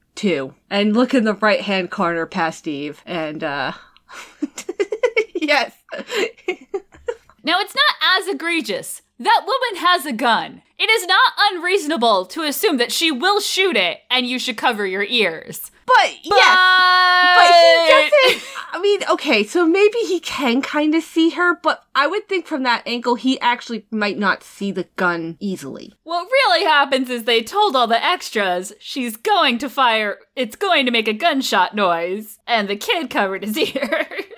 and 0.70 0.94
look 0.94 1.14
in 1.14 1.24
the 1.24 1.34
right 1.34 1.60
hand 1.60 1.90
corner 1.90 2.26
past 2.26 2.66
Eve 2.66 3.02
and, 3.06 3.44
uh, 3.44 3.72
yes. 5.34 5.72
Now, 7.44 7.60
it's 7.60 7.74
not 7.74 8.18
as 8.18 8.28
egregious. 8.28 9.02
That 9.18 9.44
woman 9.46 9.82
has 9.82 10.04
a 10.04 10.12
gun. 10.12 10.62
It 10.78 10.90
is 10.90 11.06
not 11.06 11.32
unreasonable 11.52 12.26
to 12.26 12.42
assume 12.42 12.76
that 12.76 12.92
she 12.92 13.10
will 13.10 13.40
shoot 13.40 13.76
it 13.76 14.00
and 14.10 14.26
you 14.26 14.38
should 14.38 14.58
cover 14.58 14.86
your 14.86 15.04
ears. 15.04 15.70
But, 15.86 16.10
yes. 16.22 16.32
But, 17.36 17.46
But 17.46 17.54
he 17.54 18.34
doesn't. 18.34 18.52
I 18.72 18.78
mean, 18.80 19.00
okay, 19.08 19.44
so 19.44 19.64
maybe 19.64 19.98
he 20.00 20.20
can 20.20 20.60
kind 20.60 20.94
of 20.94 21.02
see 21.02 21.30
her, 21.30 21.54
but 21.62 21.84
I 21.94 22.06
would 22.06 22.28
think 22.28 22.46
from 22.46 22.62
that 22.64 22.82
angle 22.84 23.14
he 23.14 23.40
actually 23.40 23.86
might 23.90 24.18
not 24.18 24.42
see 24.42 24.70
the 24.70 24.88
gun 24.96 25.38
easily. 25.40 25.94
What 26.02 26.28
really 26.30 26.64
happens 26.64 27.08
is 27.08 27.24
they 27.24 27.42
told 27.42 27.74
all 27.74 27.86
the 27.86 28.04
extras 28.04 28.74
she's 28.78 29.16
going 29.16 29.56
to 29.58 29.70
fire, 29.70 30.18
it's 30.34 30.56
going 30.56 30.84
to 30.84 30.92
make 30.92 31.08
a 31.08 31.14
gunshot 31.14 31.74
noise, 31.74 32.38
and 32.46 32.68
the 32.68 32.76
kid 32.76 33.08
covered 33.08 33.44
his 33.44 33.56
ears. 33.76 34.35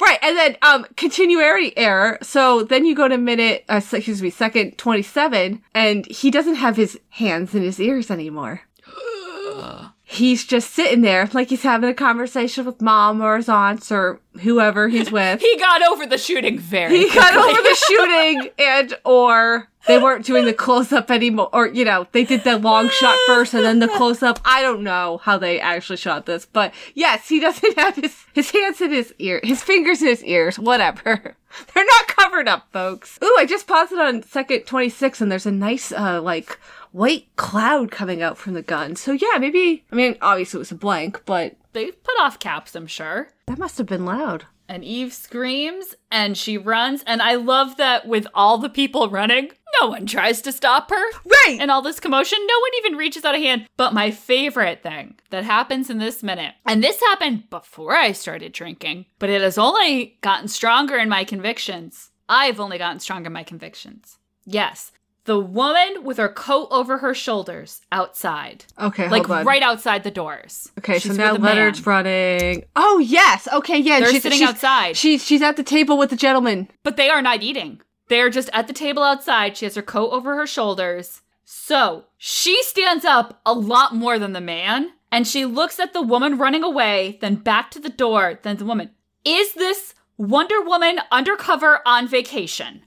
Right, 0.00 0.18
and 0.22 0.36
then 0.36 0.56
um 0.62 0.86
continuity 0.96 1.76
error. 1.76 2.18
So 2.22 2.62
then 2.62 2.84
you 2.84 2.94
go 2.94 3.08
to 3.08 3.18
minute, 3.18 3.64
uh, 3.68 3.80
excuse 3.92 4.22
me, 4.22 4.30
second 4.30 4.78
twenty-seven, 4.78 5.62
and 5.74 6.06
he 6.06 6.30
doesn't 6.30 6.54
have 6.56 6.76
his 6.76 6.98
hands 7.10 7.54
in 7.54 7.62
his 7.62 7.80
ears 7.80 8.10
anymore. 8.10 8.62
he's 10.04 10.44
just 10.46 10.70
sitting 10.70 11.02
there 11.02 11.28
like 11.32 11.48
he's 11.48 11.62
having 11.62 11.90
a 11.90 11.94
conversation 11.94 12.64
with 12.64 12.80
mom 12.80 13.20
or 13.20 13.36
his 13.36 13.48
aunts 13.48 13.92
or 13.92 14.20
whoever 14.40 14.88
he's 14.88 15.10
with. 15.12 15.40
He 15.40 15.56
got 15.58 15.82
over 15.82 16.06
the 16.06 16.18
shooting 16.18 16.58
very. 16.58 16.96
he 16.96 17.14
got 17.14 17.36
over 17.36 17.62
the 17.62 17.74
shooting 17.88 18.50
and 18.58 18.94
or 19.04 19.68
they 19.88 19.98
weren't 19.98 20.24
doing 20.24 20.44
the 20.44 20.52
close 20.52 20.92
up 20.92 21.10
anymore 21.10 21.48
or 21.52 21.66
you 21.66 21.84
know 21.84 22.06
they 22.12 22.22
did 22.24 22.44
the 22.44 22.56
long 22.58 22.88
shot 22.90 23.16
first 23.26 23.54
and 23.54 23.64
then 23.64 23.78
the 23.80 23.88
close 23.88 24.22
up 24.22 24.38
i 24.44 24.62
don't 24.62 24.82
know 24.82 25.18
how 25.24 25.36
they 25.38 25.58
actually 25.58 25.96
shot 25.96 26.26
this 26.26 26.46
but 26.46 26.72
yes 26.94 27.28
he 27.28 27.40
doesn't 27.40 27.76
have 27.78 27.96
his 27.96 28.14
his 28.34 28.50
hands 28.50 28.80
in 28.80 28.90
his 28.92 29.12
ear 29.18 29.40
his 29.42 29.62
fingers 29.62 30.00
in 30.02 30.08
his 30.08 30.22
ears 30.24 30.58
whatever. 30.58 31.34
They're 31.74 31.84
not 31.84 32.06
covered 32.08 32.46
up 32.46 32.68
folks. 32.72 33.18
Ooh 33.24 33.36
i 33.38 33.46
just 33.46 33.66
paused 33.66 33.92
it 33.92 33.98
on 33.98 34.22
second 34.22 34.64
26 34.66 35.20
and 35.20 35.32
there's 35.32 35.46
a 35.46 35.50
nice 35.50 35.90
uh 35.92 36.20
like 36.22 36.58
white 36.92 37.26
cloud 37.36 37.90
coming 37.90 38.22
out 38.22 38.38
from 38.38 38.54
the 38.54 38.62
gun. 38.62 38.96
So 38.96 39.12
yeah 39.12 39.38
maybe 39.38 39.84
i 39.90 39.94
mean 39.96 40.16
obviously 40.20 40.58
it 40.58 40.60
was 40.60 40.70
a 40.72 40.76
blank 40.76 41.22
but 41.24 41.56
They 41.72 41.90
put 41.90 42.14
off 42.20 42.38
caps, 42.38 42.74
I'm 42.74 42.86
sure. 42.86 43.28
that 43.46 43.58
must 43.58 43.78
have 43.78 43.86
been 43.86 44.04
loud 44.04 44.44
And 44.68 44.84
Eve 44.84 45.12
screams 45.14 45.94
and 46.10 46.36
she 46.36 46.58
runs. 46.58 47.02
And 47.06 47.22
I 47.22 47.36
love 47.36 47.76
that 47.78 48.06
with 48.06 48.26
all 48.34 48.58
the 48.58 48.68
people 48.68 49.08
running, 49.08 49.50
no 49.80 49.88
one 49.88 50.06
tries 50.06 50.42
to 50.42 50.52
stop 50.52 50.90
her. 50.90 51.10
right 51.24 51.56
And 51.58 51.70
all 51.70 51.82
this 51.82 52.00
commotion, 52.00 52.38
no 52.40 52.60
one 52.60 52.70
even 52.78 52.98
reaches 52.98 53.24
out 53.24 53.34
a 53.34 53.38
hand. 53.38 53.66
But 53.76 53.94
my 53.94 54.10
favorite 54.10 54.82
thing 54.82 55.14
that 55.30 55.44
happens 55.44 55.88
in 55.88 55.98
this 55.98 56.22
minute, 56.22 56.54
and 56.66 56.82
this 56.84 57.00
happened 57.00 57.48
before 57.50 57.94
I 57.94 58.12
started 58.12 58.52
drinking, 58.52 59.06
but 59.18 59.30
it 59.30 59.40
has 59.40 59.56
only 59.58 60.18
gotten 60.20 60.48
stronger 60.48 60.96
in 60.96 61.08
my 61.08 61.24
convictions. 61.24 62.10
I've 62.28 62.60
only 62.60 62.76
gotten 62.76 63.00
stronger 63.00 63.28
in 63.28 63.32
my 63.32 63.44
convictions. 63.44 64.18
Yes, 64.44 64.92
the 65.28 65.38
woman 65.38 66.04
with 66.04 66.16
her 66.16 66.30
coat 66.30 66.68
over 66.70 66.96
her 66.98 67.12
shoulders 67.12 67.82
outside, 67.92 68.64
okay 68.80 69.10
like 69.10 69.28
on. 69.28 69.44
right 69.44 69.62
outside 69.62 70.02
the 70.02 70.10
doors. 70.10 70.72
Okay, 70.78 70.98
She's 70.98 71.12
so 71.12 71.18
now 71.18 71.32
with 71.32 71.42
a 71.42 71.44
man. 71.44 71.56
Leonard's 71.56 71.86
running. 71.86 72.64
Oh 72.74 72.98
yes, 72.98 73.46
okay, 73.52 73.76
yeah. 73.76 74.00
They're 74.00 74.10
she's 74.10 74.22
sitting 74.22 74.38
she's, 74.38 74.48
outside. 74.48 74.96
She's 74.96 75.22
she's 75.22 75.42
at 75.42 75.56
the 75.56 75.62
table 75.62 75.98
with 75.98 76.08
the 76.08 76.16
gentleman. 76.16 76.68
But 76.82 76.96
they 76.96 77.10
are 77.10 77.20
not 77.20 77.42
eating. 77.42 77.82
They're 78.08 78.30
just 78.30 78.48
at 78.54 78.68
the 78.68 78.72
table 78.72 79.02
outside. 79.02 79.58
She 79.58 79.66
has 79.66 79.74
her 79.74 79.82
coat 79.82 80.12
over 80.12 80.34
her 80.34 80.46
shoulders. 80.46 81.20
So 81.44 82.04
she 82.16 82.62
stands 82.62 83.04
up 83.04 83.42
a 83.44 83.52
lot 83.52 83.94
more 83.94 84.18
than 84.18 84.32
the 84.32 84.40
man, 84.40 84.92
and 85.12 85.28
she 85.28 85.44
looks 85.44 85.78
at 85.78 85.92
the 85.92 86.00
woman 86.00 86.38
running 86.38 86.64
away, 86.64 87.18
then 87.20 87.34
back 87.34 87.70
to 87.72 87.78
the 87.78 87.90
door, 87.90 88.40
then 88.42 88.56
the 88.56 88.64
woman. 88.64 88.92
Is 89.26 89.52
this 89.52 89.92
Wonder 90.16 90.62
Woman 90.62 91.00
undercover 91.12 91.80
on 91.84 92.08
vacation? 92.08 92.82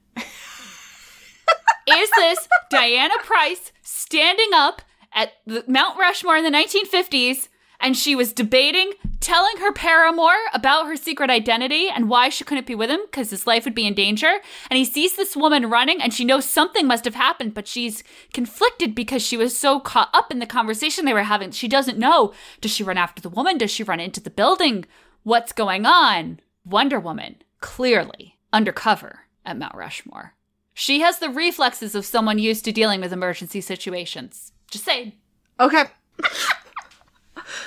Is 1.97 2.09
this 2.15 2.47
Diana 2.69 3.15
Prince 3.23 3.71
standing 3.81 4.49
up 4.53 4.81
at 5.13 5.33
the 5.45 5.63
Mount 5.67 5.97
Rushmore 5.97 6.37
in 6.37 6.43
the 6.43 6.57
1950s 6.57 7.49
and 7.79 7.97
she 7.97 8.15
was 8.15 8.31
debating 8.31 8.93
telling 9.19 9.57
her 9.57 9.71
paramour 9.71 10.33
about 10.53 10.87
her 10.87 10.95
secret 10.95 11.29
identity 11.29 11.87
and 11.87 12.09
why 12.09 12.29
she 12.29 12.43
couldn't 12.43 12.67
be 12.67 12.75
with 12.75 12.89
him 12.89 13.01
because 13.05 13.29
his 13.29 13.47
life 13.47 13.65
would 13.65 13.75
be 13.75 13.85
in 13.85 13.93
danger. 13.93 14.39
And 14.69 14.77
he 14.77 14.85
sees 14.85 15.15
this 15.15 15.35
woman 15.35 15.69
running 15.69 16.01
and 16.01 16.13
she 16.13 16.25
knows 16.25 16.45
something 16.45 16.87
must 16.87 17.05
have 17.05 17.15
happened, 17.15 17.53
but 17.53 17.67
she's 17.67 18.03
conflicted 18.33 18.95
because 18.95 19.21
she 19.21 19.37
was 19.37 19.57
so 19.57 19.79
caught 19.79 20.09
up 20.13 20.31
in 20.31 20.39
the 20.39 20.45
conversation 20.45 21.05
they 21.05 21.13
were 21.13 21.23
having. 21.23 21.51
She 21.51 21.67
doesn't 21.67 21.99
know. 21.99 22.33
Does 22.59 22.71
she 22.71 22.83
run 22.83 22.97
after 22.97 23.21
the 23.21 23.29
woman? 23.29 23.57
Does 23.57 23.71
she 23.71 23.83
run 23.83 23.99
into 23.99 24.19
the 24.19 24.29
building? 24.29 24.85
What's 25.23 25.51
going 25.51 25.85
on? 25.85 26.39
Wonder 26.65 26.99
Woman, 26.99 27.37
clearly 27.59 28.37
undercover 28.51 29.21
at 29.45 29.57
Mount 29.57 29.75
Rushmore. 29.75 30.33
She 30.81 31.01
has 31.01 31.19
the 31.19 31.29
reflexes 31.29 31.93
of 31.93 32.07
someone 32.07 32.39
used 32.39 32.65
to 32.65 32.71
dealing 32.71 33.01
with 33.01 33.13
emergency 33.13 33.61
situations. 33.61 34.51
Just 34.71 34.83
saying. 34.83 35.13
Okay. 35.59 35.81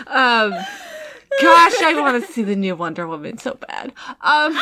um, 0.09 0.51
gosh, 1.41 1.81
I 1.81 1.97
want 1.97 2.21
to 2.21 2.33
see 2.33 2.43
the 2.43 2.57
new 2.57 2.75
Wonder 2.75 3.07
Woman 3.07 3.39
so 3.39 3.55
bad. 3.55 3.93
Um, 4.21 4.53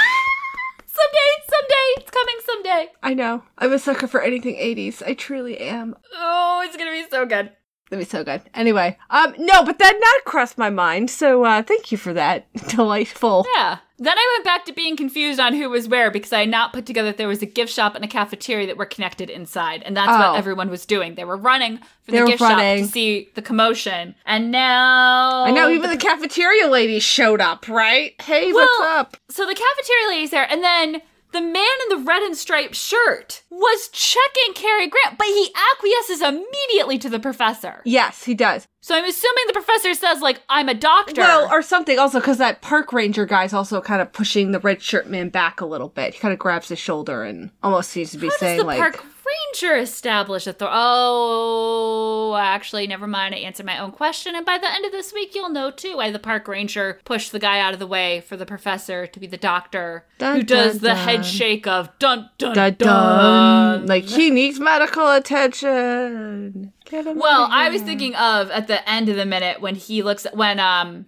Someday, 0.85 1.33
someday, 1.49 1.89
it's 1.97 2.11
coming 2.11 2.35
someday. 2.45 2.89
I 3.03 3.15
know 3.15 3.43
I'm 3.57 3.73
a 3.73 3.79
sucker 3.79 4.07
for 4.07 4.21
anything 4.21 4.57
'80s. 4.57 5.03
I 5.03 5.15
truly 5.15 5.57
am. 5.57 5.97
Oh, 6.15 6.63
it's 6.67 6.77
gonna 6.77 6.91
be 6.91 7.07
so 7.11 7.25
good. 7.25 7.53
That'd 7.89 8.07
be 8.07 8.11
so 8.11 8.23
good. 8.23 8.43
Anyway, 8.53 8.99
um, 9.09 9.35
no, 9.39 9.65
but 9.65 9.79
that 9.79 9.99
not 9.99 10.25
crossed 10.31 10.59
my 10.59 10.69
mind. 10.69 11.09
So 11.09 11.45
uh, 11.45 11.63
thank 11.63 11.91
you 11.91 11.97
for 11.97 12.13
that 12.13 12.53
delightful. 12.69 13.47
Yeah. 13.57 13.79
Then 14.03 14.19
I 14.19 14.35
went 14.35 14.45
back 14.45 14.65
to 14.65 14.73
being 14.73 14.97
confused 14.97 15.39
on 15.39 15.55
who 15.55 15.71
was 15.71 15.87
where 15.87 16.11
because 16.11 16.33
I 16.33 16.41
had 16.41 16.49
not 16.49 16.73
put 16.73 16.87
together 16.87 17.11
that 17.11 17.19
there 17.19 17.29
was 17.29 17.41
a 17.41 17.47
gift 17.47 17.73
shop 17.73 17.95
and 17.95 18.05
a 18.05 18.09
cafeteria 18.09 18.67
that 18.67 18.77
were 18.77 18.85
connected 18.85 19.31
inside. 19.31 19.83
And 19.85 19.97
that's 19.97 20.11
Oh. 20.13 20.19
what 20.33 20.39
everyone 20.39 20.71
was 20.71 20.85
doing. 20.85 21.15
They 21.15 21.25
were 21.25 21.37
running 21.37 21.79
for 22.05 22.11
They 22.11 22.19
the 22.19 22.27
gift 22.27 22.41
shop 22.41 22.59
to 22.59 22.85
see 22.87 23.29
the 23.35 23.43
commotion. 23.43 24.17
And 24.27 24.51
now 24.51 25.45
I 25.45 25.53
know 25.53 25.69
even 25.71 25.89
the 25.91 25.97
cafeteria 25.97 26.67
lady 26.69 26.99
showed 26.99 27.41
up, 27.41 27.69
right? 27.69 28.21
Hey, 28.21 28.53
what's 28.53 28.81
up? 28.83 29.17
So 29.31 29.47
the 29.47 29.55
cafeteria 29.55 30.09
lady's 30.09 30.31
there, 30.31 30.49
and 30.51 30.65
then 30.65 31.01
the 31.33 31.41
man 31.41 31.55
in 31.55 31.99
the 31.99 32.05
red 32.05 32.23
and 32.23 32.37
striped 32.37 32.75
shirt 32.75 33.43
was 33.51 33.89
checking 33.89 34.55
Cary 34.55 34.89
Grant, 34.89 35.19
but 35.19 35.27
he 35.27 35.53
acquiesces 35.73 36.21
immediately 36.21 36.99
to 36.99 37.09
the 37.09 37.19
professor. 37.19 37.83
Yes, 37.85 38.25
he 38.25 38.35
does. 38.35 38.67
So 38.81 38.97
I'm 38.97 39.05
assuming 39.05 39.45
the 39.47 39.53
professor 39.53 39.95
says, 39.95 40.21
like, 40.21 40.41
I'm 40.49 40.69
a 40.69 40.75
doctor. 40.75 41.21
Well, 41.21 41.49
or 41.51 41.63
something 41.63 41.99
also 41.99 42.21
because 42.21 42.39
that 42.39 42.63
park 42.63 42.93
ranger 42.93 43.27
guy's 43.27 43.53
also 43.53 43.81
kind 43.81 44.03
of 44.03 44.13
pushing 44.13 44.53
the 44.53 44.61
red 44.61 44.83
shirt 44.83 45.09
man 45.09 45.29
back 45.29 45.61
a 45.61 45.67
little 45.67 45.89
bit. 45.89 46.15
He 46.15 46.21
kind 46.21 46.33
of 46.33 46.39
grabs 46.39 46.69
his 46.69 46.79
shoulder 46.79 47.23
and 47.23 47.51
almost 47.63 47.91
seems 47.91 48.11
to 48.11 48.19
be 48.19 48.29
How 48.29 48.37
saying 48.37 48.57
does 48.57 48.63
the 48.63 48.67
like, 48.67 48.79
park 48.79 49.05
ranger 49.27 49.77
establish 49.77 50.47
a 50.47 50.53
th- 50.53 50.71
Oh, 50.73 52.37
actually, 52.39 52.87
never 52.87 53.07
mind. 53.07 53.35
I 53.35 53.39
answered 53.39 53.67
my 53.67 53.79
own 53.79 53.91
question, 53.93 54.35
and 54.35 54.45
by 54.47 54.59
the 54.59 54.71
end 54.73 54.85
of 54.85 54.93
this 54.93 55.13
week, 55.13 55.35
you'll 55.35 55.49
know 55.51 55.71
too 55.71 55.97
why 55.97 56.11
the 56.11 56.19
park 56.19 56.49
ranger 56.49 57.01
pushed 57.05 57.33
the 57.33 57.39
guy 57.39 57.61
out 57.61 57.73
of 57.75 57.79
the 57.81 57.87
way 57.87 58.21
for 58.21 58.37
the 58.37 58.47
professor 58.47 59.07
to 59.07 59.21
be 59.21 59.27
the 59.27 59.37
doctor 59.37 60.05
Dun, 60.19 60.37
who 60.37 60.43
does 60.43 60.75
dun, 60.75 60.83
the 60.83 60.89
dun. 60.89 60.97
head 60.99 61.27
shake 61.27 61.67
of 61.67 61.89
dun 61.99 62.31
dun 62.39 62.55
dun, 62.55 62.75
dun. 62.75 62.89
dun. 62.89 63.87
like 63.87 64.05
he 64.05 64.31
needs 64.31 64.59
medical 64.61 65.11
attention. 65.11 66.73
Well, 66.91 67.49
I 67.51 67.69
was 67.71 67.83
thinking 67.83 68.15
of 68.17 68.51
at 68.51 68.67
the 68.67 68.87
end 68.89 69.09
of 69.09 69.17
the 69.17 69.25
minute 69.25 69.61
when 69.61 69.75
he 69.77 70.03
looks 70.03 70.27
at 70.27 70.37
when 70.37 70.61
um 70.61 71.07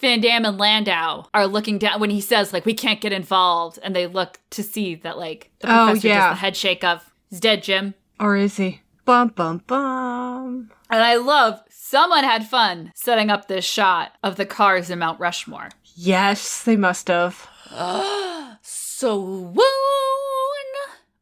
Van 0.00 0.20
Damme 0.20 0.44
and 0.46 0.58
Landau 0.58 1.26
are 1.34 1.46
looking 1.46 1.78
down 1.78 2.00
when 2.00 2.10
he 2.10 2.20
says 2.20 2.52
like 2.52 2.64
we 2.64 2.74
can't 2.74 3.00
get 3.00 3.12
involved 3.12 3.78
and 3.82 3.94
they 3.94 4.06
look 4.06 4.38
to 4.50 4.62
see 4.62 4.94
that 4.96 5.18
like 5.18 5.50
the 5.60 5.68
Oh, 5.70 5.86
professor 5.86 6.08
yeah. 6.08 6.28
does 6.28 6.36
the 6.36 6.40
head 6.40 6.56
shake 6.56 6.82
of 6.84 7.12
he's 7.28 7.40
dead 7.40 7.62
Jim. 7.62 7.94
or 8.18 8.36
is 8.36 8.56
he? 8.56 8.80
Bum 9.04 9.28
bum 9.28 9.62
bum. 9.66 10.70
And 10.88 11.02
I 11.02 11.16
love 11.16 11.60
someone 11.68 12.24
had 12.24 12.46
fun 12.46 12.92
setting 12.94 13.30
up 13.30 13.48
this 13.48 13.64
shot 13.64 14.12
of 14.22 14.36
the 14.36 14.46
cars 14.46 14.90
in 14.90 14.98
Mount 15.00 15.20
Rushmore. 15.20 15.68
Yes, 15.94 16.62
they 16.64 16.76
must 16.76 17.08
have. 17.08 17.48
So 18.62 19.18
woon 19.18 19.64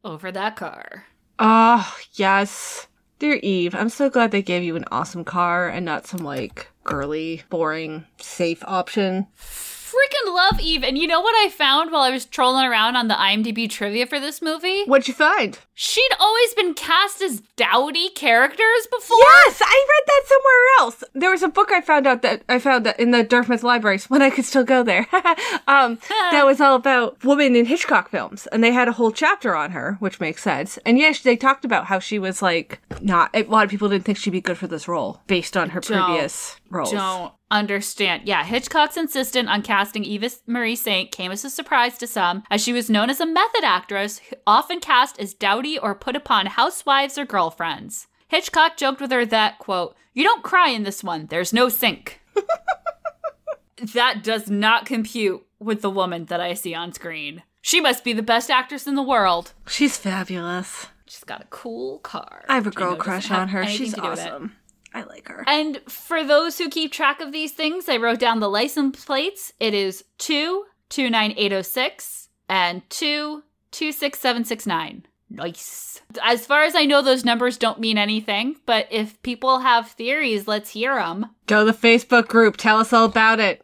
over 0.03 0.31
that 0.31 0.55
car. 0.57 1.05
Oh 1.39 1.95
yes, 2.13 2.87
dear 3.19 3.39
Eve. 3.43 3.75
I'm 3.75 3.89
so 3.89 4.09
glad 4.09 4.31
they 4.31 4.41
gave 4.41 4.63
you 4.63 4.77
an 4.77 4.85
awesome 4.91 5.25
car 5.25 5.67
and 5.67 5.85
not 5.85 6.07
some 6.07 6.21
like 6.21 6.71
girly, 6.85 7.43
boring, 7.49 8.05
safe 8.17 8.63
option. 8.65 9.27
Freaking 10.09 10.33
love 10.33 10.59
Eve. 10.59 10.83
And 10.83 10.97
you 10.97 11.07
know 11.07 11.21
what 11.21 11.35
I 11.45 11.49
found 11.49 11.91
while 11.91 12.01
I 12.01 12.11
was 12.11 12.25
trolling 12.25 12.65
around 12.65 12.95
on 12.95 13.07
the 13.07 13.13
IMDb 13.13 13.69
trivia 13.69 14.05
for 14.05 14.19
this 14.19 14.41
movie? 14.41 14.83
What'd 14.85 15.07
you 15.07 15.13
find? 15.13 15.57
She'd 15.73 16.11
always 16.19 16.53
been 16.55 16.73
cast 16.73 17.21
as 17.21 17.41
dowdy 17.55 18.09
characters 18.09 18.87
before. 18.91 19.17
Yes, 19.45 19.61
I 19.63 19.87
read 19.89 20.03
that 20.07 20.23
somewhere 20.27 20.79
else. 20.79 21.03
There 21.13 21.31
was 21.31 21.43
a 21.43 21.47
book 21.47 21.71
I 21.71 21.81
found 21.81 22.05
out 22.05 22.21
that 22.23 22.43
I 22.49 22.59
found 22.59 22.85
that 22.85 22.99
in 22.99 23.11
the 23.11 23.23
Dartmouth 23.23 23.63
libraries 23.63 24.09
when 24.09 24.21
I 24.21 24.29
could 24.29 24.45
still 24.45 24.65
go 24.65 24.83
there. 24.83 25.07
um, 25.67 25.99
that 26.31 26.45
was 26.45 26.59
all 26.59 26.75
about 26.75 27.23
women 27.23 27.55
in 27.55 27.65
Hitchcock 27.65 28.09
films, 28.09 28.47
and 28.47 28.63
they 28.63 28.71
had 28.73 28.89
a 28.89 28.93
whole 28.93 29.11
chapter 29.11 29.55
on 29.55 29.71
her, 29.71 29.95
which 29.99 30.19
makes 30.19 30.43
sense. 30.43 30.77
And 30.85 30.97
yes, 30.97 31.21
they 31.21 31.37
talked 31.37 31.63
about 31.63 31.85
how 31.85 31.99
she 31.99 32.19
was 32.19 32.41
like 32.41 32.81
not. 33.01 33.29
A 33.33 33.43
lot 33.43 33.63
of 33.63 33.69
people 33.69 33.87
didn't 33.87 34.03
think 34.03 34.17
she'd 34.17 34.31
be 34.31 34.41
good 34.41 34.57
for 34.57 34.67
this 34.67 34.87
role 34.87 35.21
based 35.27 35.55
on 35.55 35.69
her 35.69 35.79
Don't- 35.79 36.03
previous 36.05 36.58
roles. 36.69 36.91
Don't 36.91 37.33
understand. 37.51 38.27
Yeah, 38.27 38.43
Hitchcock's 38.43 38.97
insistence 38.97 39.49
on 39.49 39.61
casting 39.61 40.03
Eva 40.03 40.29
Marie 40.47 40.75
Saint 40.75 41.11
came 41.11 41.31
as 41.31 41.43
a 41.45 41.49
surprise 41.49 41.97
to 41.97 42.07
some, 42.07 42.43
as 42.49 42.61
she 42.61 42.73
was 42.73 42.89
known 42.89 43.09
as 43.09 43.19
a 43.19 43.25
method 43.25 43.63
actress, 43.63 44.21
often 44.45 44.79
cast 44.79 45.19
as 45.19 45.33
dowdy 45.33 45.77
or 45.77 45.95
put 45.95 46.15
upon 46.15 46.45
housewives 46.45 47.17
or 47.17 47.25
girlfriends. 47.25 48.07
Hitchcock 48.27 48.77
joked 48.77 49.01
with 49.01 49.11
her 49.11 49.25
that, 49.25 49.59
quote, 49.59 49.95
You 50.13 50.23
don't 50.23 50.43
cry 50.43 50.69
in 50.69 50.83
this 50.83 51.03
one, 51.03 51.27
there's 51.27 51.53
no 51.53 51.69
sink. 51.69 52.21
that 53.93 54.23
does 54.23 54.49
not 54.49 54.85
compute 54.85 55.45
with 55.59 55.81
the 55.81 55.89
woman 55.89 56.25
that 56.25 56.39
I 56.39 56.53
see 56.53 56.73
on 56.73 56.93
screen. 56.93 57.43
She 57.61 57.81
must 57.81 58.03
be 58.03 58.13
the 58.13 58.23
best 58.23 58.49
actress 58.49 58.87
in 58.87 58.95
the 58.95 59.03
world. 59.03 59.53
She's 59.67 59.97
fabulous. 59.97 60.87
She's 61.05 61.23
got 61.23 61.41
a 61.41 61.47
cool 61.49 61.99
car. 61.99 62.45
I 62.47 62.55
have 62.55 62.67
a 62.67 62.71
girl 62.71 62.95
crush 62.95 63.31
on 63.31 63.49
her. 63.49 63.65
She's 63.65 63.93
to 63.95 64.01
do 64.01 64.09
with 64.09 64.19
it. 64.19 64.31
awesome. 64.31 64.55
I 64.99 65.03
like 65.03 65.27
her. 65.27 65.43
And 65.47 65.81
for 65.87 66.23
those 66.23 66.57
who 66.57 66.69
keep 66.69 66.91
track 66.91 67.21
of 67.21 67.31
these 67.31 67.53
things, 67.53 67.87
I 67.87 67.97
wrote 67.97 68.19
down 68.19 68.39
the 68.39 68.49
license 68.49 69.05
plates. 69.05 69.53
It 69.59 69.73
is 69.73 70.03
2 70.19 70.65
29806 70.89 72.29
and 72.49 72.87
2 72.89 73.43
26769. 73.71 75.05
Nice. 75.29 76.01
As 76.23 76.45
far 76.45 76.63
as 76.63 76.75
I 76.75 76.85
know, 76.85 77.03
those 77.03 77.23
numbers 77.23 77.57
don't 77.57 77.79
mean 77.79 77.99
anything, 77.99 78.55
but 78.65 78.87
if 78.89 79.21
people 79.21 79.59
have 79.59 79.91
theories, 79.91 80.47
let's 80.47 80.71
hear 80.71 80.95
them. 80.95 81.27
Go 81.45 81.65
to 81.65 81.71
the 81.71 81.77
Facebook 81.77 82.27
group. 82.27 82.57
Tell 82.57 82.79
us 82.79 82.91
all 82.91 83.05
about 83.05 83.39
it. 83.39 83.63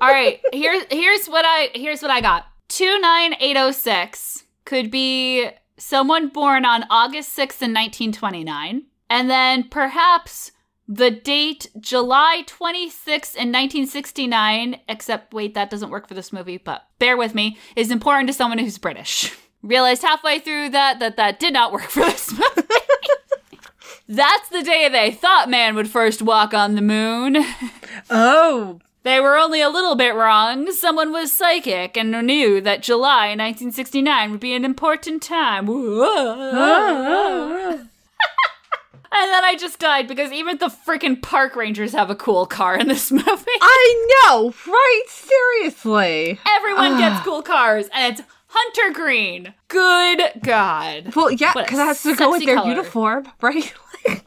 All 0.00 0.08
right, 0.08 0.40
here's 0.52 0.84
here's 0.90 1.26
what 1.26 1.44
I 1.46 1.70
here's 1.74 2.00
what 2.00 2.10
I 2.10 2.20
got. 2.20 2.46
29806 2.68 4.44
could 4.64 4.90
be 4.90 5.48
someone 5.76 6.28
born 6.28 6.64
on 6.64 6.84
August 6.90 7.36
6th 7.36 7.62
in 7.62 7.72
1929, 7.72 8.84
and 9.10 9.30
then 9.30 9.64
perhaps 9.68 10.52
the 10.86 11.10
date 11.10 11.68
July 11.80 12.44
26th 12.46 13.34
in 13.34 13.50
1969, 13.50 14.80
except 14.88 15.32
wait, 15.32 15.54
that 15.54 15.70
doesn't 15.70 15.90
work 15.90 16.06
for 16.06 16.14
this 16.14 16.32
movie, 16.32 16.58
but 16.58 16.86
bear 16.98 17.16
with 17.16 17.34
me, 17.34 17.56
is 17.74 17.90
important 17.90 18.26
to 18.28 18.34
someone 18.34 18.58
who's 18.58 18.78
British. 18.78 19.32
Realized 19.62 20.02
halfway 20.02 20.40
through 20.40 20.68
that 20.70 20.98
that 20.98 21.16
that 21.16 21.40
did 21.40 21.54
not 21.54 21.72
work 21.72 21.82
for 21.90 22.00
this 22.04 22.30
movie. 22.32 22.68
That's 24.08 24.50
the 24.50 24.62
day 24.62 24.90
they 24.90 25.10
thought 25.10 25.48
man 25.48 25.74
would 25.74 25.88
first 25.88 26.20
walk 26.20 26.52
on 26.52 26.74
the 26.74 26.82
moon. 26.82 27.38
Oh, 28.10 28.80
They 29.02 29.20
were 29.20 29.38
only 29.38 29.62
a 29.62 29.70
little 29.70 29.94
bit 29.94 30.14
wrong. 30.14 30.70
Someone 30.72 31.10
was 31.12 31.32
psychic 31.32 31.96
and 31.96 32.10
knew 32.26 32.60
that 32.60 32.82
July 32.82 33.28
1969 33.28 34.30
would 34.32 34.40
be 34.40 34.52
an 34.54 34.64
important 34.66 35.22
time. 35.22 35.70
Ah, 35.70 36.50
ah, 36.52 37.72
ah. 37.72 37.78
And 39.14 39.30
then 39.32 39.44
I 39.44 39.56
just 39.58 39.78
died 39.78 40.08
because 40.08 40.32
even 40.32 40.58
the 40.58 40.66
freaking 40.66 41.20
park 41.20 41.56
rangers 41.56 41.92
have 41.92 42.10
a 42.10 42.14
cool 42.14 42.46
car 42.46 42.76
in 42.76 42.88
this 42.88 43.10
movie. 43.12 43.26
I 43.60 44.08
know, 44.26 44.54
right? 44.66 45.02
Seriously. 45.08 46.38
Everyone 46.46 46.98
gets 46.98 47.20
cool 47.24 47.42
cars, 47.42 47.88
and 47.92 48.12
it's 48.18 48.26
Hunter 48.48 48.92
Green. 48.94 49.54
Good 49.68 50.22
God. 50.42 51.14
Well, 51.16 51.30
yeah, 51.30 51.52
because 51.54 51.78
it 51.78 51.82
has 51.82 52.02
to 52.04 52.14
go 52.14 52.30
with 52.30 52.44
their 52.44 52.56
color. 52.56 52.70
uniform, 52.70 53.26
right? 53.40 53.72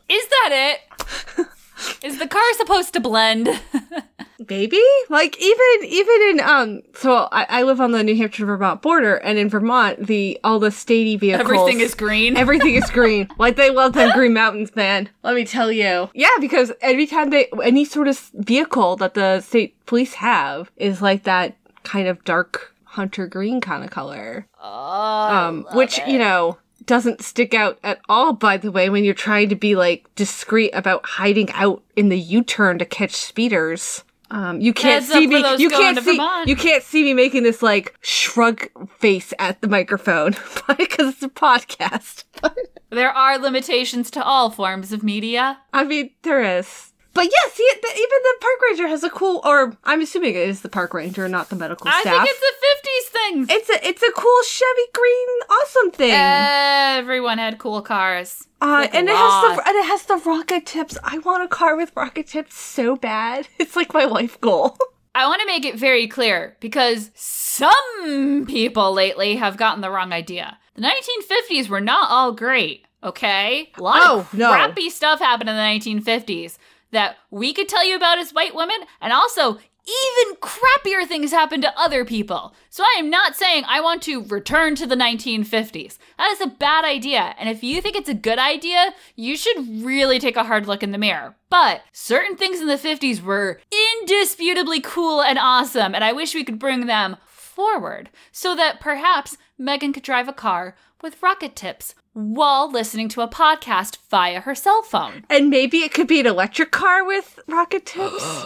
Is 0.10 0.28
that 0.28 0.50
it? 0.52 1.48
Is 2.04 2.20
the 2.20 2.28
car 2.28 2.42
supposed 2.58 2.94
to 2.94 3.00
blend? 3.00 3.50
Maybe 4.50 4.82
like 5.10 5.36
even 5.42 5.66
even 5.84 6.22
in 6.30 6.40
um. 6.42 6.82
So 6.96 7.28
I, 7.32 7.46
I 7.50 7.64
live 7.64 7.82
on 7.82 7.92
the 7.92 8.04
New 8.04 8.16
Hampshire 8.16 8.46
Vermont 8.46 8.82
border, 8.84 9.16
and 9.16 9.38
in 9.40 9.50
Vermont, 9.50 10.06
the 10.06 10.40
all 10.44 10.60
the 10.60 10.70
statey 10.70 11.20
vehicles, 11.20 11.50
Everything 11.50 11.80
is 11.82 11.96
green. 11.96 12.38
Everything 12.46 12.76
is 12.76 12.90
green. 12.92 13.28
like 13.40 13.56
they 13.56 13.72
love 13.72 13.94
them 13.94 14.12
green 14.14 14.34
mountains, 14.34 14.76
man. 14.76 15.10
Let 15.24 15.36
me 15.36 15.44
tell 15.44 15.72
you. 15.72 16.10
Yeah, 16.14 16.30
because 16.40 16.72
every 16.82 17.08
time 17.08 17.32
they 17.32 17.48
any 17.64 17.84
sort 17.84 18.08
of 18.08 18.20
vehicle 18.36 18.96
that 18.98 19.16
the 19.16 19.42
state 19.42 19.76
police 19.88 20.14
have 20.16 20.70
is 20.78 21.02
like 21.02 21.24
that 21.24 21.58
kind 21.84 22.08
of 22.08 22.24
dark 22.24 22.76
hunter 22.84 23.26
green 23.28 23.60
kind 23.60 23.84
of 23.84 23.90
color. 23.90 24.46
Oh, 24.62 24.70
Um, 24.70 25.68
which 25.74 26.00
you 26.08 26.20
know 26.20 26.58
doesn't 26.88 27.22
stick 27.22 27.54
out 27.54 27.78
at 27.84 28.00
all. 28.10 28.34
By 28.34 28.58
the 28.58 28.72
way, 28.72 28.90
when 28.90 29.04
you're 29.04 29.14
trying 29.14 29.50
to 29.50 29.56
be 29.56 29.76
like 29.76 30.10
discreet 30.16 30.72
about 30.72 31.06
hiding 31.06 31.52
out 31.52 31.84
in 31.96 32.10
the 32.10 32.18
U-turn 32.18 32.80
to 32.80 32.86
catch 32.86 33.12
speeders. 33.12 34.04
Um, 34.30 34.60
you 34.60 34.74
can't 34.74 35.04
Heads 35.04 35.14
see 35.14 35.28
me. 35.28 35.38
You 35.58 35.70
can't 35.70 35.98
see. 36.00 36.18
Vermont. 36.18 36.50
You 36.50 36.56
can't 36.56 36.84
see 36.84 37.04
me 37.04 37.14
making 37.14 37.44
this 37.44 37.62
like 37.62 37.96
shrug 38.02 38.68
face 39.00 39.34
at 39.40 39.62
the 39.62 39.68
microphone 39.68 40.32
because 40.78 41.14
it's 41.14 41.24
a 41.24 41.30
podcast. 41.30 42.24
there 42.90 43.12
are 43.12 43.38
limitations 43.38 44.12
to 44.12 44.24
all 44.24 44.50
forms 44.50 44.92
of 44.92 45.04
media. 45.04 45.60
I 45.72 45.86
mean, 45.86 46.10
there 46.24 46.58
is. 46.58 46.92
But 47.18 47.26
yes, 47.32 47.54
it, 47.60 47.82
the, 47.82 47.90
even 47.90 48.20
the 48.24 48.36
park 48.40 48.58
ranger 48.70 48.88
has 48.88 49.04
a 49.04 49.10
cool, 49.10 49.42
or 49.44 49.76
I'm 49.84 50.02
assuming 50.02 50.36
it 50.36 50.48
is 50.48 50.62
the 50.62 50.70
park 50.70 50.94
ranger, 50.94 51.28
not 51.28 51.50
the 51.50 51.56
medical 51.58 51.88
I 51.88 52.02
staff. 52.02 52.26
think 52.26 52.30
it's 52.36 52.44
a 52.54 52.54
50s 52.68 53.12
thing. 53.12 53.46
it's 53.58 53.70
a 53.70 53.88
it's 53.90 54.04
a 54.04 54.12
cool 54.16 54.42
Chevy 54.44 54.88
green 54.94 55.28
awesome 55.50 55.92
thing. 55.92 56.14
Everyone 56.14 57.38
had 57.38 57.58
cool 57.58 57.82
cars. 57.82 58.48
uh, 58.62 58.66
Like 58.82 58.96
and 58.96 59.08
it 59.10 59.16
has 59.16 59.56
the 59.58 59.64
and 59.68 59.76
it 59.78 59.86
has 59.86 60.04
the 60.04 60.18
rocket 60.18 60.66
tips. 60.66 60.98
I 61.04 61.18
want 61.20 61.44
a 61.44 61.48
car 61.48 61.76
with 61.76 61.92
rocket 61.96 62.28
tips 62.28 62.56
so 62.58 62.96
bad. 62.96 63.48
It's 63.60 63.76
like 63.76 63.94
my 63.94 64.06
life 64.06 64.40
goal. 64.42 64.78
I 65.16 65.26
want 65.28 65.42
to 65.42 65.48
make 65.48 65.66
it 65.66 65.76
very 65.80 66.08
clear 66.08 66.56
because 66.60 67.10
some 67.16 68.46
people 68.48 68.94
lately 68.94 69.36
have 69.38 69.58
gotten 69.58 69.82
the 69.82 69.90
wrong 69.90 70.14
idea. 70.14 70.58
The 70.76 70.84
1950s 70.84 71.68
were 71.70 71.82
not 71.82 72.12
all 72.12 72.32
great, 72.34 72.86
okay? 73.04 73.72
A 73.78 73.82
lot 73.82 74.02
Oh, 74.06 74.20
of 74.20 74.34
no. 74.36 74.50
crappy 74.52 74.92
stuff 74.92 75.18
happened 75.20 75.50
in 75.50 75.56
the 75.56 75.62
1950s 76.02 76.58
that 76.92 77.18
we 77.30 77.54
could 77.54 77.68
tell 77.68 77.88
you 77.88 77.96
about 77.96 78.18
as 78.18 78.34
white 78.34 78.56
women, 78.56 78.78
and 79.02 79.14
also 79.14 79.60
even 79.88 80.36
crappier 80.38 81.08
things 81.08 81.32
happen 81.32 81.62
to 81.62 81.80
other 81.80 82.04
people. 82.04 82.54
So 82.70 82.84
I 82.84 83.00
am 83.00 83.10
not 83.10 83.38
saying 83.38 83.64
I 83.66 83.80
want 83.80 84.02
to 84.04 84.24
return 84.26 84.76
to 84.76 84.86
the 84.86 84.98
1950s. 84.98 85.98
That 86.18 86.32
is 86.32 86.42
a 86.42 86.48
bad 86.48 86.84
idea. 86.84 87.34
And 87.40 87.48
if 87.48 87.64
you 87.64 87.82
think 87.82 87.96
it's 87.96 88.10
a 88.10 88.14
good 88.14 88.38
idea, 88.38 88.94
you 89.16 89.38
should 89.38 89.86
really 89.86 90.20
take 90.20 90.36
a 90.36 90.44
hard 90.44 90.68
look 90.68 90.84
in 90.84 90.92
the 90.92 90.98
mirror. 90.98 91.38
But 91.50 91.84
certain 91.94 92.36
things 92.36 92.60
in 92.60 92.68
the 92.68 92.74
50s 92.74 93.22
were 93.22 93.62
indisputably 94.02 94.82
cool 94.82 95.22
and 95.22 95.40
awesome, 95.40 95.96
and 95.96 96.04
I 96.04 96.12
wish 96.12 96.36
we 96.36 96.44
could 96.44 96.60
bring 96.60 96.86
them 96.86 97.16
forward 97.26 98.10
so 98.34 98.56
that 98.56 98.82
perhaps 98.82 99.38
Megan 99.58 99.94
could 99.94 100.04
drive 100.04 100.28
a 100.28 100.34
car 100.34 100.76
with 101.02 101.22
rocket 101.22 101.56
tips 101.56 101.96
while 102.14 102.70
listening 102.72 103.10
to 103.10 103.22
a 103.22 103.28
podcast 103.28 103.98
via 104.10 104.42
her 104.42 104.56
cell 104.56 104.82
phone. 104.82 105.24
and 105.30 105.50
maybe 105.50 105.80
it 105.80 105.94
could 105.94 106.08
be 106.08 106.20
an 106.20 106.26
electric 106.26 106.72
car 106.72 107.06
with 107.06 107.40
rocket 107.48 107.86
tips. 107.86 108.42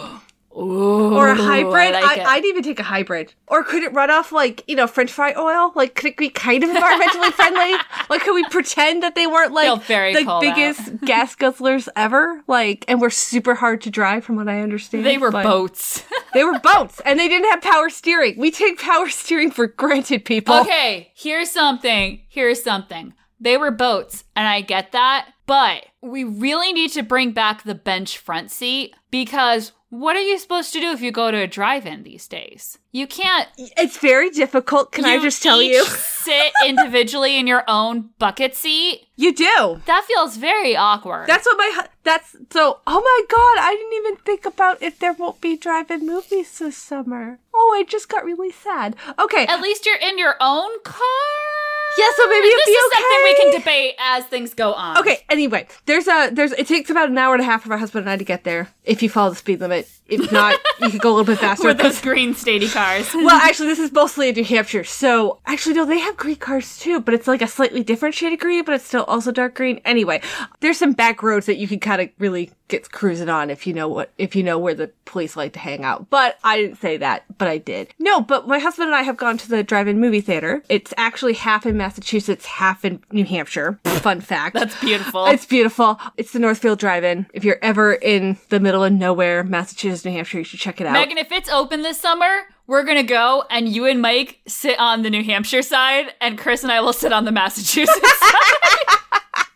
Ooh, 0.56 1.14
or 1.14 1.28
a 1.28 1.34
hybrid. 1.34 1.94
I 1.94 1.98
I 1.98 2.02
like 2.02 2.18
it. 2.18 2.26
I'd 2.26 2.44
even 2.44 2.62
take 2.62 2.78
a 2.78 2.82
hybrid. 2.82 3.32
Or 3.46 3.64
could 3.64 3.82
it 3.82 3.92
run 3.92 4.10
off 4.10 4.32
like 4.32 4.62
you 4.66 4.76
know 4.76 4.86
French 4.86 5.10
fry 5.10 5.32
oil? 5.34 5.72
Like 5.74 5.94
could 5.94 6.06
it 6.10 6.16
be 6.16 6.28
kind 6.28 6.62
of 6.62 6.70
environmentally 6.70 7.32
friendly? 7.32 7.72
Like 8.10 8.22
could 8.22 8.34
we 8.34 8.44
pretend 8.50 9.02
that 9.02 9.14
they 9.14 9.26
weren't 9.26 9.52
like 9.52 9.86
the 9.86 10.38
biggest 10.40 11.00
gas 11.04 11.34
guzzlers 11.36 11.88
ever? 11.96 12.42
Like 12.46 12.84
and 12.88 13.00
were 13.00 13.10
super 13.10 13.54
hard 13.54 13.80
to 13.82 13.90
drive, 13.90 14.24
from 14.24 14.36
what 14.36 14.48
I 14.48 14.60
understand. 14.60 15.06
they 15.06 15.18
were 15.18 15.30
But 15.30 15.44
boats. 15.44 16.04
They 16.34 16.44
were 16.44 16.58
boats, 16.60 16.98
and 17.04 17.18
they 17.20 17.28
didn't 17.28 17.50
have 17.50 17.60
power 17.60 17.90
steering. 17.90 18.38
We 18.38 18.50
take 18.50 18.78
power 18.80 19.10
steering 19.10 19.50
for 19.50 19.66
granted, 19.66 20.24
people. 20.24 20.54
okay, 20.60 21.12
here's 21.14 21.50
something. 21.50 22.22
Here's 22.26 22.62
something. 22.62 23.12
They 23.42 23.56
were 23.56 23.72
boats, 23.72 24.22
and 24.36 24.46
I 24.46 24.60
get 24.60 24.92
that, 24.92 25.30
but 25.46 25.86
we 26.00 26.22
really 26.22 26.72
need 26.72 26.92
to 26.92 27.02
bring 27.02 27.32
back 27.32 27.64
the 27.64 27.74
bench 27.74 28.16
front 28.16 28.52
seat 28.52 28.94
because 29.10 29.72
what 29.92 30.16
are 30.16 30.20
you 30.20 30.38
supposed 30.38 30.72
to 30.72 30.80
do 30.80 30.92
if 30.92 31.02
you 31.02 31.12
go 31.12 31.30
to 31.30 31.36
a 31.36 31.46
drive-in 31.46 32.04
these 32.04 32.26
days? 32.26 32.78
You 32.92 33.06
can't 33.06 33.48
It's 33.58 33.98
very 33.98 34.30
difficult. 34.30 34.92
Can 34.92 35.04
I 35.04 35.18
just 35.18 35.42
tell 35.42 35.60
you? 35.60 35.84
sit 36.22 36.52
individually 36.64 37.36
in 37.36 37.46
your 37.46 37.64
own 37.68 38.10
bucket 38.18 38.54
seat. 38.54 39.08
You 39.16 39.34
do. 39.34 39.82
That 39.86 40.04
feels 40.06 40.36
very 40.36 40.74
awkward. 40.76 41.26
That's 41.26 41.44
what 41.44 41.58
my 41.58 41.86
that's 42.04 42.36
so. 42.50 42.78
Oh 42.86 43.00
my 43.00 43.22
god! 43.28 43.66
I 43.66 43.74
didn't 43.76 43.92
even 43.92 44.16
think 44.24 44.46
about 44.46 44.82
if 44.82 44.98
there 44.98 45.12
won't 45.12 45.40
be 45.40 45.56
drive-in 45.56 46.06
movies 46.06 46.58
this 46.58 46.76
summer. 46.76 47.38
Oh, 47.54 47.74
I 47.76 47.84
just 47.84 48.08
got 48.08 48.24
really 48.24 48.50
sad. 48.50 48.96
Okay, 49.18 49.46
At 49.46 49.60
least 49.60 49.84
you're 49.84 49.96
in 49.96 50.16
your 50.16 50.36
own 50.40 50.80
car. 50.84 51.51
Yeah. 51.98 52.06
So 52.16 52.28
maybe 52.28 52.46
this 52.48 52.68
is 52.68 52.76
okay. 52.86 53.02
something 53.02 53.22
we 53.22 53.36
can 53.36 53.60
debate 53.60 53.94
as 53.98 54.24
things 54.26 54.54
go 54.54 54.72
on. 54.72 54.98
Okay. 54.98 55.24
Anyway, 55.28 55.66
there's 55.86 56.08
a 56.08 56.30
there's 56.32 56.52
it 56.52 56.66
takes 56.66 56.90
about 56.90 57.08
an 57.08 57.18
hour 57.18 57.34
and 57.34 57.42
a 57.42 57.46
half 57.46 57.62
for 57.62 57.68
my 57.68 57.76
husband 57.76 58.04
and 58.04 58.10
I 58.10 58.16
to 58.16 58.24
get 58.24 58.44
there 58.44 58.68
if 58.84 59.02
you 59.02 59.08
follow 59.08 59.30
the 59.30 59.36
speed 59.36 59.60
limit. 59.60 59.88
If 60.12 60.30
not, 60.30 60.58
you 60.80 60.90
could 60.90 61.00
go 61.00 61.10
a 61.10 61.14
little 61.14 61.24
bit 61.24 61.38
faster. 61.38 61.66
With 61.66 61.78
those 61.78 62.00
green 62.00 62.34
statey 62.34 62.72
cars. 62.72 63.08
well, 63.14 63.30
actually, 63.30 63.68
this 63.68 63.78
is 63.78 63.92
mostly 63.92 64.28
in 64.28 64.34
New 64.34 64.44
Hampshire. 64.44 64.84
So, 64.84 65.38
actually, 65.46 65.74
no, 65.74 65.86
they 65.86 65.98
have 65.98 66.16
green 66.16 66.36
cars 66.36 66.78
too, 66.78 67.00
but 67.00 67.14
it's 67.14 67.26
like 67.26 67.40
a 67.40 67.48
slightly 67.48 67.82
different 67.82 68.14
shade 68.14 68.32
of 68.32 68.38
green, 68.38 68.64
but 68.64 68.74
it's 68.74 68.84
still 68.84 69.04
also 69.04 69.32
dark 69.32 69.54
green. 69.54 69.80
Anyway, 69.84 70.20
there's 70.60 70.78
some 70.78 70.92
back 70.92 71.22
roads 71.22 71.46
that 71.46 71.56
you 71.56 71.66
can 71.66 71.80
kind 71.80 72.02
of 72.02 72.10
really 72.18 72.50
get 72.68 72.90
cruising 72.90 73.28
on 73.28 73.50
if 73.50 73.66
you 73.66 73.74
know 73.74 73.86
what, 73.86 74.10
if 74.18 74.34
you 74.34 74.42
know 74.42 74.58
where 74.58 74.74
the 74.74 74.90
police 75.04 75.36
like 75.36 75.52
to 75.52 75.58
hang 75.58 75.84
out. 75.84 76.08
But 76.10 76.38
I 76.42 76.56
didn't 76.56 76.80
say 76.80 76.96
that, 76.96 77.24
but 77.38 77.48
I 77.48 77.58
did. 77.58 77.94
No, 77.98 78.20
but 78.20 78.48
my 78.48 78.58
husband 78.58 78.88
and 78.88 78.96
I 78.96 79.02
have 79.02 79.16
gone 79.16 79.36
to 79.38 79.48
the 79.48 79.62
drive-in 79.62 80.00
movie 80.00 80.22
theater. 80.22 80.62
It's 80.68 80.94
actually 80.96 81.34
half 81.34 81.66
in 81.66 81.76
Massachusetts, 81.76 82.46
half 82.46 82.84
in 82.84 83.02
New 83.12 83.24
Hampshire. 83.24 83.78
Fun 83.84 84.20
fact. 84.20 84.54
That's 84.54 84.78
beautiful. 84.80 85.26
It's 85.26 85.46
beautiful. 85.46 86.00
It's 86.16 86.32
the 86.32 86.38
Northfield 86.38 86.78
Drive-In. 86.78 87.26
If 87.34 87.44
you're 87.44 87.58
ever 87.62 87.92
in 87.92 88.38
the 88.48 88.58
middle 88.58 88.82
of 88.82 88.92
nowhere, 88.92 89.44
Massachusetts, 89.44 90.01
New 90.04 90.12
Hampshire, 90.12 90.38
you 90.38 90.44
should 90.44 90.60
check 90.60 90.80
it 90.80 90.86
out. 90.86 90.92
Megan, 90.92 91.18
if 91.18 91.30
it's 91.32 91.48
open 91.48 91.82
this 91.82 91.98
summer, 91.98 92.42
we're 92.66 92.84
gonna 92.84 93.02
go 93.02 93.44
and 93.50 93.68
you 93.68 93.86
and 93.86 94.00
Mike 94.00 94.40
sit 94.46 94.78
on 94.78 95.02
the 95.02 95.10
New 95.10 95.22
Hampshire 95.24 95.62
side 95.62 96.14
and 96.20 96.38
Chris 96.38 96.62
and 96.62 96.70
I 96.72 96.80
will 96.80 96.92
sit 96.92 97.12
on 97.12 97.24
the 97.24 97.32
Massachusetts 97.32 98.18
side. 98.20 99.46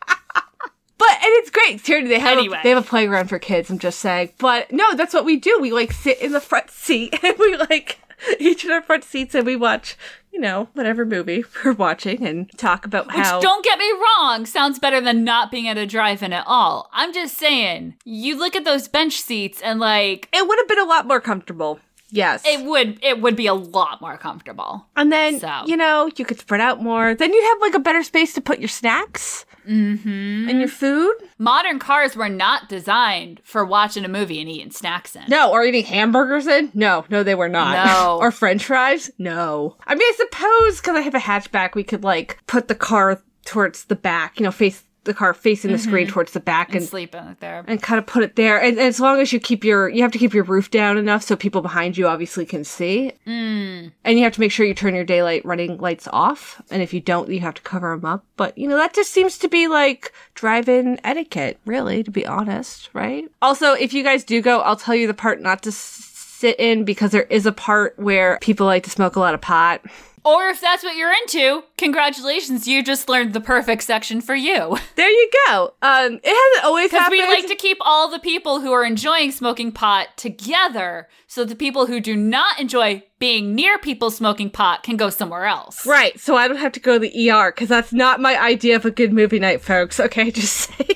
But 0.98 1.10
and 1.10 1.24
it's 1.36 1.50
great. 1.50 1.84
Seriously, 1.84 2.08
they 2.08 2.18
have 2.20 2.38
Anyway. 2.38 2.56
a, 2.58 2.62
they 2.62 2.70
have 2.70 2.82
a 2.82 2.86
playground 2.88 3.28
for 3.28 3.38
kids. 3.38 3.68
I'm 3.70 3.78
just 3.78 3.98
saying. 3.98 4.30
But 4.38 4.72
no, 4.72 4.94
that's 4.94 5.12
what 5.12 5.26
we 5.26 5.36
do. 5.36 5.58
We 5.60 5.70
like 5.72 5.92
sit 5.92 6.20
in 6.22 6.32
the 6.32 6.40
front 6.40 6.70
seat 6.70 7.18
and 7.22 7.36
we 7.38 7.56
like 7.56 7.98
each 8.38 8.64
in 8.64 8.70
our 8.70 8.82
front 8.82 9.04
seats 9.04 9.34
and 9.34 9.46
we 9.46 9.56
watch, 9.56 9.96
you 10.32 10.40
know, 10.40 10.68
whatever 10.74 11.04
movie 11.04 11.44
we're 11.64 11.72
watching 11.72 12.26
and 12.26 12.50
talk 12.58 12.84
about 12.84 13.06
Which 13.06 13.16
how. 13.16 13.40
don't 13.40 13.64
get 13.64 13.78
me 13.78 13.90
wrong, 13.92 14.46
sounds 14.46 14.78
better 14.78 15.00
than 15.00 15.24
not 15.24 15.50
being 15.50 15.68
at 15.68 15.78
a 15.78 15.86
drive-in 15.86 16.32
at 16.32 16.44
all. 16.46 16.90
I'm 16.92 17.12
just 17.12 17.36
saying, 17.36 17.94
you 18.04 18.38
look 18.38 18.56
at 18.56 18.64
those 18.64 18.88
bench 18.88 19.20
seats 19.20 19.60
and 19.60 19.80
like 19.80 20.28
it 20.32 20.46
would 20.46 20.58
have 20.58 20.68
been 20.68 20.78
a 20.78 20.84
lot 20.84 21.06
more 21.06 21.20
comfortable 21.20 21.80
Yes. 22.10 22.42
it 22.46 22.64
would 22.64 22.98
it 23.02 23.20
would 23.20 23.34
be 23.36 23.46
a 23.46 23.54
lot 23.54 24.00
more 24.00 24.16
comfortable. 24.16 24.86
and 24.96 25.10
then, 25.12 25.40
So. 25.40 25.62
you 25.66 25.76
know, 25.76 26.08
you 26.16 26.24
could 26.24 26.38
spread 26.38 26.60
out 26.60 26.82
more. 26.82 27.14
Then 27.14 27.32
you'd 27.32 27.44
have 27.44 27.60
like 27.60 27.74
a 27.74 27.80
better 27.80 28.02
space 28.02 28.32
to 28.34 28.40
put 28.40 28.58
your 28.58 28.68
snacks 28.68 29.44
Mm-hmm. 29.68 30.48
and 30.48 30.60
your 30.60 30.68
food. 30.68 31.12
Modern 31.38 31.80
cars 31.80 32.14
were 32.14 32.28
not 32.28 32.68
designed 32.68 33.40
for 33.42 33.64
watching 33.64 34.04
a 34.04 34.08
movie 34.08 34.40
and 34.40 34.48
eating 34.48 34.70
snacks 34.70 35.16
in. 35.16 35.24
No, 35.28 35.50
or 35.50 35.64
eating 35.64 35.84
hamburgers 35.84 36.46
in? 36.46 36.70
No, 36.72 37.04
no, 37.10 37.24
they 37.24 37.34
were 37.34 37.48
not. 37.48 37.84
No. 37.86 38.18
or 38.20 38.30
french 38.30 38.64
fries? 38.66 39.10
No. 39.18 39.76
I 39.84 39.96
mean, 39.96 40.06
I 40.06 40.12
suppose 40.16 40.76
because 40.80 40.96
I 40.96 41.00
have 41.00 41.16
a 41.16 41.18
hatchback, 41.18 41.74
we 41.74 41.82
could 41.82 42.04
like 42.04 42.38
put 42.46 42.68
the 42.68 42.76
car 42.76 43.20
towards 43.44 43.84
the 43.86 43.96
back, 43.96 44.38
you 44.38 44.44
know, 44.44 44.52
face 44.52 44.84
the 45.06 45.14
car 45.14 45.32
facing 45.32 45.72
the 45.72 45.78
screen 45.78 46.06
towards 46.06 46.32
the 46.32 46.40
back 46.40 46.68
And 46.68 46.76
and 46.76 46.84
sleeping 46.86 47.36
there. 47.40 47.64
and 47.66 47.82
kind 47.82 47.98
of 47.98 48.06
put 48.06 48.22
it 48.22 48.36
there. 48.36 48.60
And, 48.60 48.76
and 48.78 48.86
as 48.86 49.00
long 49.00 49.20
as 49.20 49.32
you 49.32 49.40
keep 49.40 49.64
your, 49.64 49.88
you 49.88 50.02
have 50.02 50.12
to 50.12 50.18
keep 50.18 50.34
your 50.34 50.44
roof 50.44 50.70
down 50.70 50.98
enough 50.98 51.22
so 51.22 51.34
people 51.36 51.62
behind 51.62 51.96
you 51.96 52.06
obviously 52.06 52.44
can 52.44 52.64
see. 52.64 53.12
Mm. 53.26 53.92
And 54.04 54.18
you 54.18 54.24
have 54.24 54.34
to 54.34 54.40
make 54.40 54.52
sure 54.52 54.66
you 54.66 54.74
turn 54.74 54.94
your 54.94 55.04
daylight 55.04 55.44
running 55.44 55.78
lights 55.78 56.06
off. 56.12 56.60
And 56.70 56.82
if 56.82 56.92
you 56.92 57.00
don't, 57.00 57.30
you 57.30 57.40
have 57.40 57.54
to 57.54 57.62
cover 57.62 57.96
them 57.96 58.04
up. 58.04 58.24
But, 58.36 58.56
you 58.58 58.68
know, 58.68 58.76
that 58.76 58.92
just 58.94 59.12
seems 59.12 59.38
to 59.38 59.48
be 59.48 59.68
like 59.68 60.12
drive-in 60.34 61.00
etiquette, 61.02 61.58
really, 61.64 62.02
to 62.02 62.10
be 62.10 62.26
honest, 62.26 62.90
right? 62.92 63.24
Also, 63.40 63.72
if 63.72 63.94
you 63.94 64.02
guys 64.02 64.24
do 64.24 64.42
go, 64.42 64.60
I'll 64.60 64.76
tell 64.76 64.94
you 64.94 65.06
the 65.06 65.14
part 65.14 65.40
not 65.40 65.62
to 65.62 65.72
sit 65.72 66.58
in 66.60 66.84
because 66.84 67.12
there 67.12 67.22
is 67.22 67.46
a 67.46 67.52
part 67.52 67.98
where 67.98 68.38
people 68.42 68.66
like 68.66 68.82
to 68.84 68.90
smoke 68.90 69.16
a 69.16 69.20
lot 69.20 69.32
of 69.34 69.40
pot. 69.40 69.80
Or 70.26 70.48
if 70.48 70.60
that's 70.60 70.82
what 70.82 70.96
you're 70.96 71.12
into, 71.12 71.62
congratulations, 71.78 72.66
you 72.66 72.82
just 72.82 73.08
learned 73.08 73.32
the 73.32 73.40
perfect 73.40 73.84
section 73.84 74.20
for 74.20 74.34
you. 74.34 74.76
There 74.96 75.08
you 75.08 75.30
go. 75.46 75.74
Um, 75.82 76.14
it 76.24 76.52
hasn't 76.54 76.64
always 76.64 76.90
happened. 76.90 77.12
Because 77.12 77.28
we 77.28 77.34
like 77.42 77.46
to 77.46 77.54
keep 77.54 77.78
all 77.80 78.10
the 78.10 78.18
people 78.18 78.60
who 78.60 78.72
are 78.72 78.84
enjoying 78.84 79.30
smoking 79.30 79.70
pot 79.70 80.08
together 80.16 81.08
so 81.28 81.44
the 81.44 81.54
people 81.54 81.86
who 81.86 82.00
do 82.00 82.16
not 82.16 82.58
enjoy 82.58 83.04
being 83.20 83.54
near 83.54 83.78
people 83.78 84.10
smoking 84.10 84.50
pot 84.50 84.82
can 84.82 84.96
go 84.96 85.10
somewhere 85.10 85.44
else. 85.44 85.86
Right, 85.86 86.18
so 86.18 86.34
I 86.36 86.48
don't 86.48 86.56
have 86.56 86.72
to 86.72 86.80
go 86.80 86.94
to 86.94 86.98
the 86.98 87.30
ER 87.30 87.52
because 87.52 87.68
that's 87.68 87.92
not 87.92 88.20
my 88.20 88.36
idea 88.40 88.74
of 88.74 88.84
a 88.84 88.90
good 88.90 89.12
movie 89.12 89.38
night, 89.38 89.60
folks. 89.60 90.00
Okay, 90.00 90.30
just 90.32 90.54
say. 90.54 90.88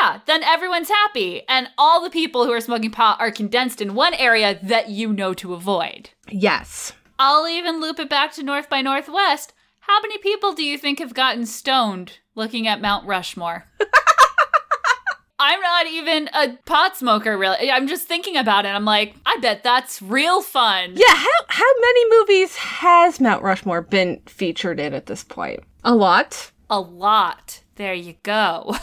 Yeah, 0.00 0.20
then 0.26 0.42
everyone's 0.42 0.88
happy, 0.88 1.42
and 1.48 1.68
all 1.78 2.02
the 2.02 2.10
people 2.10 2.44
who 2.44 2.52
are 2.52 2.60
smoking 2.60 2.90
pot 2.90 3.20
are 3.20 3.30
condensed 3.30 3.80
in 3.80 3.94
one 3.94 4.14
area 4.14 4.58
that 4.62 4.88
you 4.90 5.12
know 5.12 5.32
to 5.34 5.54
avoid. 5.54 6.10
yes. 6.28 6.92
I'll 7.24 7.46
even 7.46 7.80
loop 7.80 8.00
it 8.00 8.10
back 8.10 8.32
to 8.32 8.42
North 8.42 8.68
by 8.68 8.82
Northwest. 8.82 9.52
How 9.78 10.00
many 10.00 10.18
people 10.18 10.54
do 10.54 10.64
you 10.64 10.76
think 10.76 10.98
have 10.98 11.14
gotten 11.14 11.46
stoned 11.46 12.18
looking 12.34 12.66
at 12.66 12.80
Mount 12.80 13.06
Rushmore? 13.06 13.68
I'm 15.38 15.60
not 15.60 15.86
even 15.86 16.28
a 16.34 16.58
pot 16.66 16.96
smoker, 16.96 17.38
really. 17.38 17.70
I'm 17.70 17.86
just 17.86 18.08
thinking 18.08 18.36
about 18.36 18.64
it. 18.64 18.70
I'm 18.70 18.84
like, 18.84 19.14
I 19.24 19.38
bet 19.40 19.62
that's 19.62 20.02
real 20.02 20.42
fun. 20.42 20.94
Yeah, 20.96 21.14
how 21.14 21.28
how 21.46 21.72
many 21.80 22.10
movies 22.10 22.56
has 22.56 23.20
Mount 23.20 23.44
Rushmore 23.44 23.82
been 23.82 24.20
featured 24.26 24.80
in 24.80 24.92
at 24.92 25.06
this 25.06 25.22
point? 25.22 25.60
A 25.84 25.94
lot. 25.94 26.50
A 26.68 26.80
lot. 26.80 27.60
There 27.76 27.94
you 27.94 28.14
go. 28.24 28.64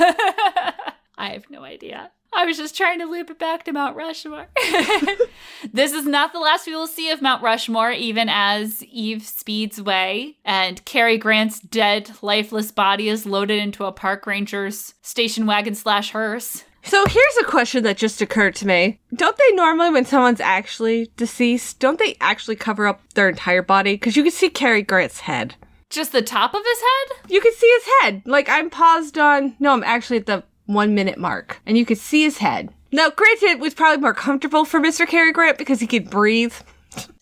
I 1.17 1.31
have 1.31 1.49
no 1.49 1.63
idea. 1.63 2.11
I 2.33 2.45
was 2.45 2.57
just 2.57 2.77
trying 2.77 2.99
to 2.99 3.05
loop 3.05 3.29
it 3.29 3.39
back 3.39 3.65
to 3.65 3.73
Mount 3.73 3.95
Rushmore. 3.95 4.47
this 5.73 5.91
is 5.91 6.05
not 6.05 6.31
the 6.31 6.39
last 6.39 6.67
we 6.67 6.75
will 6.75 6.87
see 6.87 7.09
of 7.09 7.21
Mount 7.21 7.41
Rushmore, 7.41 7.91
even 7.91 8.29
as 8.29 8.83
Eve 8.83 9.23
speeds 9.23 9.79
away 9.79 10.37
and 10.45 10.83
Cary 10.85 11.17
Grant's 11.17 11.59
dead, 11.59 12.11
lifeless 12.21 12.71
body 12.71 13.09
is 13.09 13.25
loaded 13.25 13.59
into 13.59 13.85
a 13.85 13.91
park 13.91 14.25
ranger's 14.27 14.93
station 15.01 15.45
wagon 15.45 15.75
slash 15.75 16.11
hearse. 16.11 16.63
So 16.83 17.05
here's 17.05 17.37
a 17.41 17.43
question 17.43 17.83
that 17.83 17.97
just 17.97 18.21
occurred 18.21 18.55
to 18.55 18.67
me. 18.67 18.99
Don't 19.13 19.37
they 19.37 19.55
normally, 19.55 19.89
when 19.89 20.05
someone's 20.05 20.39
actually 20.39 21.11
deceased, 21.17 21.79
don't 21.79 21.99
they 21.99 22.15
actually 22.21 22.55
cover 22.55 22.87
up 22.87 23.01
their 23.15 23.29
entire 23.29 23.61
body? 23.61 23.93
Because 23.93 24.15
you 24.15 24.23
can 24.23 24.31
see 24.31 24.49
Cary 24.49 24.81
Grant's 24.81 25.19
head. 25.21 25.55
Just 25.89 26.11
the 26.11 26.21
top 26.21 26.53
of 26.53 26.61
his 26.63 26.79
head? 26.79 27.31
You 27.31 27.41
can 27.41 27.53
see 27.53 27.67
his 27.67 27.93
head. 28.01 28.21
Like 28.25 28.47
I'm 28.47 28.69
paused 28.69 29.17
on. 29.17 29.55
No, 29.59 29.73
I'm 29.73 29.83
actually 29.83 30.17
at 30.17 30.27
the 30.27 30.43
one 30.69 30.93
minute 30.93 31.17
mark, 31.17 31.59
and 31.65 31.77
you 31.77 31.85
could 31.85 31.97
see 31.97 32.23
his 32.23 32.37
head. 32.37 32.69
Now, 32.91 33.09
granted, 33.09 33.49
it 33.49 33.59
was 33.59 33.73
probably 33.73 34.01
more 34.01 34.13
comfortable 34.13 34.65
for 34.65 34.79
Mr. 34.79 35.07
Cary 35.07 35.31
Grant 35.31 35.57
because 35.57 35.79
he 35.79 35.87
could 35.87 36.09
breathe, 36.09 36.53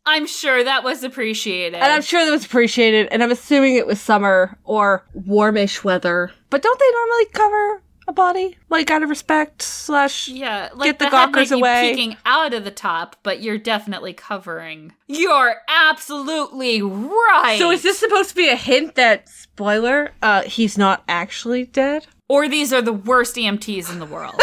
I'm 0.06 0.26
sure 0.26 0.64
that 0.64 0.86
was 0.86 1.04
appreciated. 1.04 1.76
and 1.76 1.92
I'm 1.92 2.02
sure 2.02 2.24
that 2.24 2.32
was 2.32 2.46
appreciated. 2.46 3.10
And 3.12 3.22
I'm 3.22 3.32
assuming 3.32 3.76
it 3.76 3.86
was 3.86 4.00
summer 4.00 4.58
or 4.64 5.06
warmish 5.14 5.84
weather. 5.84 6.32
But 6.50 6.62
don't 6.62 6.80
they 6.80 6.92
normally 6.94 7.26
cover 7.34 7.82
a 8.08 8.14
body, 8.14 8.58
like 8.70 8.90
out 8.90 9.04
of 9.04 9.10
respect 9.10 9.62
slash? 9.62 10.30
Yeah, 10.30 10.70
like 10.74 10.98
the 10.98 11.06
the, 11.06 11.12
head 11.12 11.12
gawkers 11.34 11.52
away. 11.52 11.92
peeking 11.92 12.16
out 12.26 12.54
of 12.54 12.64
the 12.64 12.72
top, 12.72 13.18
but 13.22 13.42
you're 13.42 13.58
definitely 13.58 14.14
covering. 14.14 14.94
You're 15.08 15.56
absolutely 15.68 16.82
right. 16.82 17.58
So 17.60 17.70
is 17.72 17.84
this 17.84 18.00
supposed 18.00 18.30
to 18.30 18.36
be 18.36 18.48
a 18.48 18.56
hint 18.56 18.96
that 18.96 19.28
spoiler? 19.28 20.14
Uh, 20.22 20.44
he's 20.44 20.78
not 20.78 21.04
actually 21.10 21.66
dead, 21.66 22.08
or 22.28 22.48
these 22.48 22.74
are 22.74 22.82
the 22.82 22.94
worst 22.94 23.36
EMTs 23.36 23.92
in 23.92 24.00
the 24.00 24.06
world? 24.06 24.42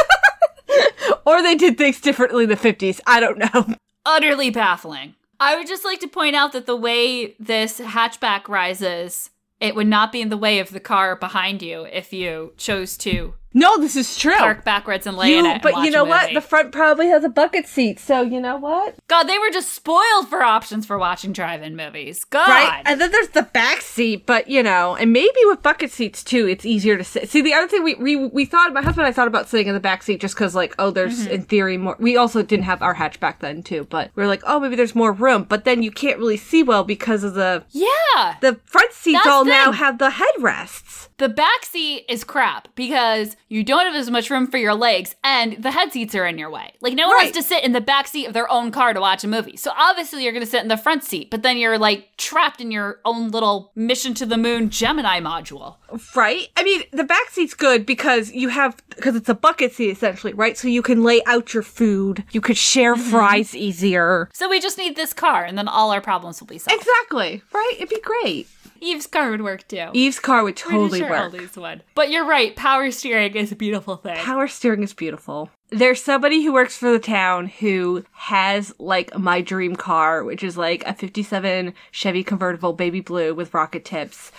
or 1.26 1.42
they 1.42 1.54
did 1.54 1.78
things 1.78 2.00
differently 2.00 2.44
in 2.44 2.50
the 2.50 2.56
50s. 2.56 3.00
I 3.06 3.20
don't 3.20 3.38
know. 3.38 3.74
Utterly 4.06 4.50
baffling. 4.50 5.14
I 5.40 5.56
would 5.56 5.66
just 5.66 5.84
like 5.84 6.00
to 6.00 6.08
point 6.08 6.36
out 6.36 6.52
that 6.52 6.66
the 6.66 6.76
way 6.76 7.34
this 7.38 7.80
hatchback 7.80 8.48
rises, 8.48 9.30
it 9.60 9.74
would 9.74 9.86
not 9.86 10.12
be 10.12 10.20
in 10.20 10.28
the 10.28 10.36
way 10.36 10.58
of 10.58 10.70
the 10.70 10.80
car 10.80 11.16
behind 11.16 11.62
you 11.62 11.84
if 11.84 12.12
you 12.12 12.52
chose 12.56 12.96
to 12.98 13.34
No, 13.54 13.78
this 13.78 13.96
is 13.96 14.16
true. 14.16 14.36
park 14.36 14.64
backwards 14.64 15.06
and 15.06 15.16
lay 15.16 15.38
in 15.38 15.46
it. 15.46 15.62
but 15.62 15.84
you 15.84 15.90
know 15.90 16.04
what? 16.04 16.34
The 16.34 16.40
front 16.40 16.72
probably 16.72 17.06
has 17.08 17.24
a 17.24 17.28
bucket 17.28 17.66
seat, 17.66 17.98
so 17.98 18.20
you 18.20 18.40
know 18.40 18.56
what? 18.56 18.96
God, 19.08 19.24
they 19.24 19.38
were 19.38 19.50
just 19.50 19.72
spoiled 19.72 20.28
for 20.28 20.42
options 20.42 20.84
for 20.84 20.98
watching 20.98 21.32
drive-in 21.32 21.76
movies. 21.76 22.24
God. 22.24 22.48
Right? 22.48 22.82
And 22.84 23.00
then 23.00 23.10
there's 23.10 23.28
the 23.30 23.42
back 23.44 23.80
seat, 23.80 24.26
but 24.26 24.48
you 24.48 24.62
know, 24.62 24.96
and 24.96 25.12
maybe 25.12 25.38
with 25.44 25.62
bucket 25.62 25.90
seats 25.90 26.22
too, 26.22 26.46
it's 26.46 26.66
easier 26.66 26.98
to 26.98 27.04
sit. 27.04 27.30
See, 27.30 27.40
the 27.40 27.54
other 27.54 27.68
thing 27.68 27.82
we 27.82 27.94
we, 27.94 28.16
we 28.16 28.44
thought, 28.44 28.72
my 28.72 28.82
husband 28.82 29.06
and 29.06 29.12
I 29.12 29.12
thought 29.12 29.28
about 29.28 29.48
sitting 29.48 29.68
in 29.68 29.74
the 29.74 29.80
back 29.80 30.02
seat 30.02 30.20
just 30.20 30.34
because, 30.34 30.54
like, 30.54 30.74
oh, 30.78 30.90
there's 30.90 31.14
Mm-hmm. 31.14 31.32
in 31.32 31.42
theory 31.42 31.76
more. 31.78 31.96
We 32.00 32.16
also 32.16 32.42
didn't 32.42 32.64
have 32.64 32.82
our 32.82 32.94
hatchback 32.94 33.38
then 33.38 33.62
too, 33.62 33.86
but 33.88 34.10
we 34.16 34.22
are 34.24 34.26
like, 34.26 34.42
oh, 34.46 34.58
maybe 34.58 34.74
there's 34.74 34.94
more 34.94 35.12
room. 35.12 35.44
But 35.44 35.64
then 35.64 35.82
you 35.82 35.90
can't 35.90 36.18
really 36.18 36.36
see 36.36 36.62
well 36.62 36.82
because 36.82 37.22
of 37.22 37.34
the 37.34 37.64
yeah. 37.70 38.36
the 38.40 38.60
front 38.64 38.92
seats 38.92 39.18
That's 39.18 39.28
all 39.28 39.44
the 39.44 39.50
now 39.50 39.70
have 39.72 39.98
the 39.98 40.10
headrests. 40.10 41.08
The 41.18 41.28
back 41.28 41.64
seat 41.64 42.06
is 42.08 42.24
crap 42.24 42.66
because 42.74 43.36
you 43.48 43.62
don't 43.62 43.86
have 43.86 43.94
as 43.94 44.10
much 44.10 44.30
room 44.30 44.48
for 44.48 44.58
your 44.58 44.74
legs 44.74 45.14
and 45.22 45.62
the 45.62 45.70
head 45.70 45.92
seats 45.92 46.12
are 46.16 46.26
in 46.26 46.38
your 46.38 46.50
way. 46.50 46.72
Like 46.80 46.94
no 46.94 47.06
one 47.06 47.16
Right. 47.16 47.24
wants 47.26 47.38
to 47.38 47.42
sit 47.44 47.62
in 47.62 47.70
the 47.70 47.80
back 47.80 48.08
seat 48.08 48.26
of 48.26 48.32
their 48.32 48.50
own 48.50 48.72
car 48.72 48.92
to 48.92 49.00
watch 49.00 49.22
a 49.22 49.28
movie. 49.28 49.56
So 49.56 49.70
obviously 49.76 50.24
you're 50.24 50.32
going 50.32 50.44
to 50.44 50.50
sit 50.50 50.62
in 50.62 50.68
the 50.68 50.76
front 50.76 51.04
seat, 51.04 51.30
but 51.30 51.42
then 51.42 51.56
you're 51.56 51.78
like 51.78 52.16
trapped 52.16 52.60
in 52.60 52.72
your 52.72 52.98
own 53.04 53.30
little 53.30 53.70
mission 53.76 54.12
to 54.14 54.26
the 54.26 54.36
moon 54.36 54.70
Gemini 54.70 55.20
module. 55.20 55.76
Right? 56.16 56.48
I 56.56 56.64
mean, 56.64 56.82
the 56.92 57.04
back 57.04 57.30
seat's 57.30 57.54
good 57.54 57.86
because 57.86 58.32
you 58.32 58.48
have 58.48 58.76
because 58.96 59.14
it's 59.14 59.28
a 59.28 59.34
bucket 59.34 59.72
seat 59.72 59.90
essentially, 59.90 60.32
right? 60.32 60.58
So 60.58 60.66
you 60.66 60.82
can 60.82 61.04
lay 61.04 61.22
out 61.26 61.54
your 61.54 61.62
food. 61.62 62.24
You 62.32 62.40
could 62.40 62.56
share 62.56 62.96
Mm-hmm. 62.96 63.10
fries 63.10 63.54
easier. 63.56 64.28
So 64.32 64.48
we 64.48 64.60
just 64.60 64.78
need 64.78 64.94
this 64.96 65.12
car 65.12 65.44
and 65.44 65.56
then 65.56 65.68
all 65.68 65.90
our 65.92 66.00
problems 66.00 66.40
will 66.40 66.46
be 66.48 66.58
solved. 66.58 66.80
Exactly. 66.80 67.42
Right? 67.52 67.72
It'd 67.76 67.88
be 67.88 68.00
great. 68.00 68.48
Eve's 68.84 69.06
car 69.06 69.30
would 69.30 69.42
work 69.42 69.66
too. 69.66 69.88
Eve's 69.92 70.20
car 70.20 70.44
would 70.44 70.56
totally 70.56 71.00
sure 71.00 71.10
work. 71.10 71.32
Aldi's 71.32 71.56
would. 71.56 71.82
But 71.94 72.10
you're 72.10 72.26
right, 72.26 72.54
power 72.54 72.90
steering 72.90 73.34
is 73.34 73.50
a 73.50 73.56
beautiful 73.56 73.96
thing. 73.96 74.16
Power 74.16 74.46
steering 74.46 74.82
is 74.82 74.92
beautiful. 74.92 75.50
There's 75.70 76.02
somebody 76.02 76.42
who 76.44 76.52
works 76.52 76.76
for 76.76 76.90
the 76.92 76.98
town 76.98 77.46
who 77.46 78.04
has 78.12 78.74
like 78.78 79.16
my 79.18 79.40
dream 79.40 79.74
car, 79.74 80.22
which 80.22 80.44
is 80.44 80.56
like 80.56 80.84
a 80.86 80.94
57 80.94 81.74
Chevy 81.90 82.22
convertible 82.22 82.72
baby 82.74 83.00
blue 83.00 83.34
with 83.34 83.54
rocket 83.54 83.84
tips. 83.84 84.30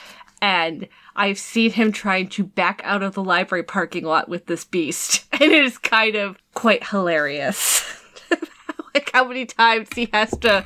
And 0.41 0.87
I've 1.15 1.39
seen 1.39 1.71
him 1.71 1.91
trying 1.91 2.29
to 2.29 2.43
back 2.43 2.81
out 2.83 3.01
of 3.01 3.15
the 3.15 3.23
library 3.23 3.63
parking 3.63 4.05
lot 4.05 4.29
with 4.29 4.45
this 4.45 4.63
beast. 4.63 5.25
And 5.35 5.51
it 5.51 5.65
is 5.65 5.77
kind 5.77 6.15
of 6.15 6.37
quite 6.53 6.87
hilarious. 6.87 7.83
like 8.95 9.11
how 9.13 9.25
many 9.27 9.45
times 9.45 9.89
he 9.93 10.09
has 10.13 10.31
to 10.39 10.65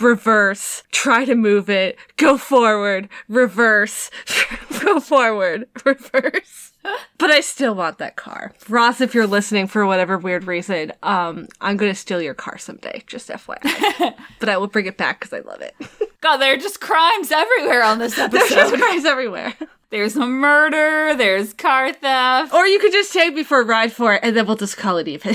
reverse, 0.00 0.82
try 0.90 1.24
to 1.24 1.34
move 1.34 1.70
it, 1.70 1.96
go 2.16 2.36
forward, 2.36 3.08
reverse, 3.28 4.10
go 4.80 5.00
forward, 5.00 5.68
reverse. 5.84 6.72
But 7.18 7.30
I 7.30 7.40
still 7.40 7.74
want 7.74 7.98
that 7.98 8.14
car. 8.16 8.52
Ross, 8.68 9.00
if 9.00 9.14
you're 9.14 9.26
listening 9.26 9.66
for 9.66 9.84
whatever 9.86 10.18
weird 10.18 10.46
reason, 10.46 10.92
um, 11.02 11.48
I'm 11.60 11.76
gonna 11.76 11.94
steal 11.94 12.20
your 12.22 12.34
car 12.34 12.58
someday, 12.58 13.02
just 13.06 13.28
FYI. 13.28 14.14
but 14.38 14.48
I 14.48 14.56
will 14.56 14.68
bring 14.68 14.86
it 14.86 14.96
back 14.96 15.20
because 15.20 15.32
I 15.32 15.40
love 15.40 15.60
it. 15.62 15.74
God, 16.20 16.36
there 16.38 16.54
are 16.54 16.58
just 16.58 16.80
crimes 16.80 17.30
everywhere 17.32 17.82
on 17.82 17.98
this 17.98 18.16
There's 18.16 18.34
episode. 18.34 18.54
just 18.54 18.76
cars 18.76 19.04
everywhere. 19.04 19.54
there's 19.90 20.16
a 20.16 20.26
murder, 20.26 21.14
there's 21.16 21.52
car 21.52 21.92
theft. 21.92 22.52
Or 22.54 22.66
you 22.66 22.78
could 22.78 22.92
just 22.92 23.12
take 23.12 23.34
me 23.34 23.42
for 23.42 23.60
a 23.60 23.64
ride 23.64 23.92
for 23.92 24.14
it 24.14 24.20
and 24.22 24.36
then 24.36 24.46
we'll 24.46 24.56
just 24.56 24.76
call 24.76 24.98
it 24.98 25.08
even. 25.08 25.34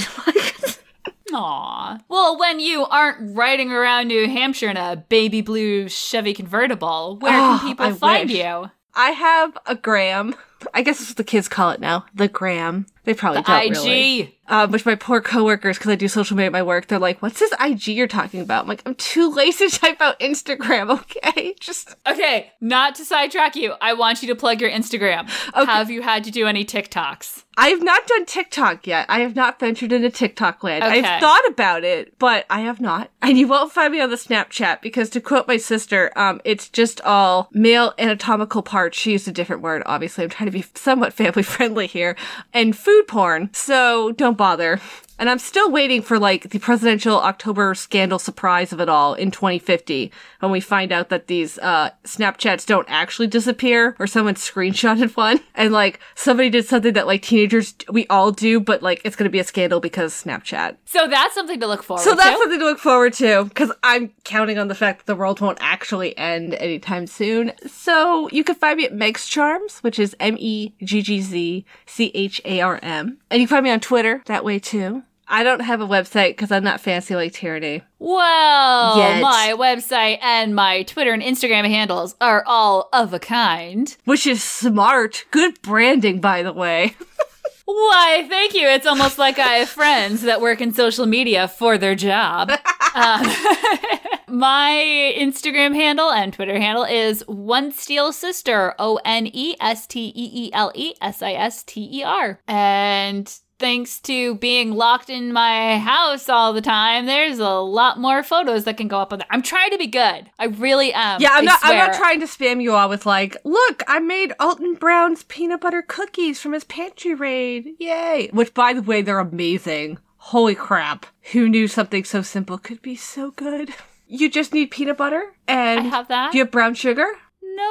Aw. 1.34 2.00
Well, 2.10 2.38
when 2.40 2.60
you 2.60 2.86
aren't 2.86 3.36
riding 3.36 3.72
around 3.72 4.08
New 4.08 4.28
Hampshire 4.28 4.70
in 4.70 4.78
a 4.78 4.96
baby 5.10 5.42
blue 5.42 5.90
Chevy 5.90 6.34
convertible, 6.34 7.18
where 7.20 7.34
Oh, 7.34 7.58
can 7.60 7.68
people 7.70 7.86
I 7.86 7.92
find 7.94 8.30
wish. 8.30 8.38
you? 8.40 8.70
I 8.94 9.12
have 9.12 9.58
a 9.66 9.76
gram 9.76 10.36
I 10.74 10.82
guess 10.84 11.00
that's 11.00 11.10
what 11.12 11.18
the 11.18 11.24
kids 11.24 11.48
call 11.48 11.72
it 11.72 11.80
now. 11.80 12.06
The 12.14 12.28
gram. 12.28 12.86
They 13.04 13.14
probably 13.14 13.42
The 13.42 13.48
don't 13.48 13.66
IG. 13.66 13.72
really. 13.74 14.38
Um, 14.48 14.70
which 14.72 14.86
my 14.86 14.96
poor 14.96 15.22
coworkers, 15.22 15.78
because 15.78 15.92
I 15.92 15.96
do 15.96 16.10
social 16.10 16.36
media 16.36 16.48
at 16.48 16.52
my 16.52 16.62
work, 16.62 16.88
they're 16.88 17.00
like, 17.00 17.22
"What's 17.22 17.40
this 17.40 17.54
IG 17.58 17.88
you're 17.90 18.06
talking 18.08 18.42
about?" 18.42 18.64
I'm 18.64 18.68
like, 18.68 18.82
"I'm 18.86 18.96
too 18.96 19.32
lazy 19.34 19.70
to 19.70 19.80
type 19.80 20.02
out 20.02 20.20
Instagram." 20.20 20.90
Okay, 21.02 21.56
just 21.60 21.96
Okay, 22.08 22.52
not 22.60 22.96
to 22.96 23.06
sidetrack 23.06 23.56
you, 23.56 23.76
I 23.80 23.94
want 23.94 24.22
you 24.22 24.28
to 24.28 24.36
plug 24.36 24.60
your 24.60 24.70
Instagram. 24.70 25.30
Okay. 25.56 25.72
Have 25.72 25.90
you 25.90 26.02
had 26.02 26.26
to 26.26 26.32
do 26.32 26.48
any 26.48 26.66
TikToks? 26.66 27.44
I 27.58 27.68
have 27.70 27.82
not 27.84 28.08
done 28.08 28.26
TikTok 28.26 28.88
yet. 28.88 29.06
I 29.10 29.20
have 29.20 29.36
not 29.36 29.60
ventured 29.60 29.92
into 29.92 30.10
TikTok 30.10 30.64
land. 30.64 30.84
Okay. 30.84 31.02
I've 31.02 31.22
thought 31.22 31.48
about 31.48 31.84
it, 31.84 32.18
but 32.20 32.46
I 32.50 32.62
have 32.62 32.82
not. 32.82 33.10
And 33.22 33.38
you 33.38 33.48
won't 33.48 33.72
find 33.72 33.92
me 33.94 34.02
on 34.02 34.10
the 34.10 34.16
Snapchat 34.16 34.82
because, 34.82 35.10
to 35.12 35.22
quote 35.22 35.48
my 35.48 35.58
sister, 35.58 36.12
um, 36.16 36.42
it's 36.44 36.68
just 36.70 37.00
all 37.02 37.50
male 37.54 37.94
anatomical 38.00 38.62
parts. 38.64 38.98
She 38.98 39.12
used 39.14 39.28
a 39.28 39.32
different 39.32 39.62
word, 39.62 39.84
obviously. 39.86 40.24
I'm 40.24 40.30
trying 40.30 40.48
to 40.50 40.58
be 40.58 40.66
somewhat 40.76 41.14
family 41.14 41.44
friendly 41.56 41.88
here. 41.88 42.16
And 42.54 42.76
food 42.76 42.91
porn. 43.08 43.50
So 43.54 44.12
don't 44.14 44.38
bother. 44.38 44.80
And 45.22 45.30
I'm 45.30 45.38
still 45.38 45.70
waiting 45.70 46.02
for 46.02 46.18
like 46.18 46.50
the 46.50 46.58
presidential 46.58 47.20
October 47.20 47.76
scandal 47.76 48.18
surprise 48.18 48.74
of 48.74 48.82
it 48.82 48.90
all 48.90 49.14
in 49.14 49.30
2050 49.30 50.12
when 50.40 50.52
we 50.52 50.60
find 50.60 50.92
out 50.92 51.10
that 51.10 51.28
these 51.28 51.60
uh, 51.60 51.92
Snapchats 52.04 52.66
don't 52.66 52.88
actually 52.90 53.28
disappear 53.28 53.96
or 54.00 54.08
someone 54.08 54.34
screenshotted 54.34 55.12
one 55.16 55.40
and 55.54 55.72
like 55.72 56.00
somebody 56.16 56.50
did 56.50 56.66
something 56.66 56.94
that 56.94 57.06
like 57.06 57.22
teenagers 57.22 57.76
we 57.88 58.08
all 58.08 58.32
do, 58.32 58.60
but 58.60 58.82
like 58.82 59.00
it's 59.06 59.16
going 59.16 59.30
to 59.30 59.32
be 59.32 59.38
a 59.38 59.44
scandal 59.44 59.80
because 59.80 60.12
Snapchat. 60.24 60.78
So 60.86 61.08
that's 61.08 61.36
something 61.36 61.60
to 61.60 61.68
look 61.68 61.84
forward 61.84 62.02
So 62.02 62.16
that's 62.16 62.32
to. 62.32 62.38
something 62.38 62.60
to 62.60 62.66
look 62.66 62.80
forward 62.80 63.14
to 63.14 63.44
because 63.44 63.72
I'm 63.84 64.12
counting 64.24 64.58
on 64.58 64.70
the 64.70 64.76
fact 64.76 65.02
that 65.02 65.06
the 65.06 65.16
world 65.16 65.40
won't 65.40 65.60
actually 65.62 66.18
end 66.18 66.56
anytime 66.56 67.06
soon. 67.06 67.52
So 67.68 68.28
you 68.32 68.44
can 68.44 68.56
find 68.56 68.76
me 68.76 68.86
at 68.86 68.94
Meg's 68.96 69.28
Charms, 69.28 69.82
which 69.82 70.00
is 70.00 70.16
M 70.20 70.36
E 70.40 70.74
G 70.82 71.04
G 71.04 71.22
Z 71.22 71.64
C 71.86 72.12
H 72.16 72.42
A 72.44 72.62
R 72.62 72.80
M. 72.82 73.20
And 73.30 73.40
you 73.40 73.48
can 73.48 73.56
find 73.58 73.64
me 73.66 73.70
on 73.70 73.82
Twitter 73.82 74.24
that 74.26 74.44
way 74.44 74.58
too. 74.58 75.04
I 75.32 75.44
don't 75.44 75.62
have 75.62 75.80
a 75.80 75.88
website 75.88 76.32
because 76.32 76.52
I'm 76.52 76.64
not 76.66 76.82
fancy 76.82 77.16
like 77.16 77.32
Tierney. 77.32 77.84
Well, 78.00 78.98
Yet. 78.98 79.22
my 79.22 79.56
website 79.58 80.20
and 80.22 80.54
my 80.54 80.84
Twitter 80.84 81.14
and 81.14 81.24
Instagram 81.24 81.66
handles 81.68 82.16
are 82.20 82.44
all 82.46 82.90
of 82.92 83.14
a 83.14 83.20
kind. 83.20 83.96
Which 84.04 84.28
is 84.28 84.44
smart. 84.44 85.24
Good 85.32 85.62
branding, 85.62 86.20
by 86.20 86.44
the 86.44 86.52
way. 86.52 86.96
Why, 87.66 88.26
thank 88.28 88.54
you. 88.54 88.68
It's 88.68 88.86
almost 88.86 89.18
like 89.18 89.40
I 89.40 89.54
have 89.54 89.70
friends 89.70 90.24
that 90.24 90.42
work 90.42 90.60
in 90.60 90.74
social 90.74 91.06
media 91.06 91.48
for 91.48 91.78
their 91.78 91.96
job. 91.96 92.52
Um, 92.94 93.22
my 94.28 95.14
Instagram 95.18 95.74
handle 95.74 96.12
and 96.12 96.34
Twitter 96.34 96.60
handle 96.60 96.84
is 96.84 97.24
One 97.26 97.72
Steele 97.72 98.12
Sister, 98.12 98.76
O 98.80 99.00
N 99.06 99.30
E 99.32 99.56
S 99.62 99.88
T 99.88 100.12
E 100.14 100.48
E 100.48 100.50
L 100.52 100.74
E 100.76 100.94
S 101.00 101.22
I 101.22 101.32
S 101.32 101.64
T 101.64 101.88
E 101.90 102.04
R. 102.04 102.42
And 102.50 103.34
thanks 103.62 104.00
to 104.02 104.36
being 104.36 104.74
locked 104.74 105.10
in 105.10 105.32
my 105.32 105.78
house 105.78 106.28
all 106.28 106.52
the 106.52 106.62
time, 106.62 107.06
there's 107.06 107.40
a 107.40 107.50
lot 107.50 108.00
more 108.00 108.24
photos 108.24 108.66
that 108.66 108.76
can 108.76 108.88
go 108.90 109.00
up 109.00 109.14
on 109.14 109.20
there. 109.20 109.28
I'm 109.30 109.42
trying 109.42 109.70
to 109.72 109.78
be 109.78 109.88
good. 109.88 110.30
I 110.38 110.46
really 110.46 110.92
am. 110.94 111.22
Yeah, 111.22 111.30
I'm 111.32 111.44
I 111.44 111.46
not. 111.46 111.60
I'm 111.64 111.78
not 111.78 111.94
trying 111.96 112.20
to 112.20 112.26
spam 112.26 112.62
you 112.62 112.74
all 112.74 112.90
with 112.90 113.06
like, 113.06 113.38
look, 113.46 113.84
I 113.88 114.00
made 114.00 114.34
Alton 114.40 114.74
Brown's 114.74 115.24
peanut 115.24 115.62
butter 115.62 115.82
cookies 115.88 116.42
from 116.42 116.54
his 116.54 116.64
pantry 116.66 117.14
raid. 117.14 117.76
Yay! 117.80 118.30
Which, 118.34 118.54
by 118.54 118.74
the 118.74 118.82
way, 118.82 119.02
they're 119.02 119.20
amazing. 119.20 120.00
Holy 120.18 120.56
crap! 120.56 121.06
Who 121.32 121.48
knew 121.48 121.68
something 121.68 122.04
so 122.04 122.22
simple 122.22 122.58
could 122.58 122.82
be 122.82 122.96
so 122.96 123.32
good? 123.32 123.74
You 124.08 124.30
just 124.30 124.54
need 124.54 124.72
peanut 124.72 124.98
butter 124.98 125.34
and 125.48 125.80
I 125.80 125.84
have 125.84 126.08
that. 126.10 126.32
do 126.34 126.38
you 126.38 126.44
have 126.44 126.52
brown 126.52 126.74
sugar? 126.74 127.06
No. 127.42 127.64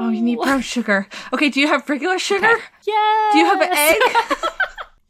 Oh, 0.00 0.10
you 0.12 0.20
need 0.22 0.38
brown 0.38 0.60
sugar. 0.74 1.06
Okay, 1.32 1.48
do 1.48 1.60
you 1.60 1.68
have 1.68 1.88
regular 1.88 2.18
sugar? 2.18 2.52
Yeah. 2.86 3.28
Do 3.32 3.38
you 3.38 3.44
have 3.46 3.60
an 3.62 3.70
egg? 3.72 4.00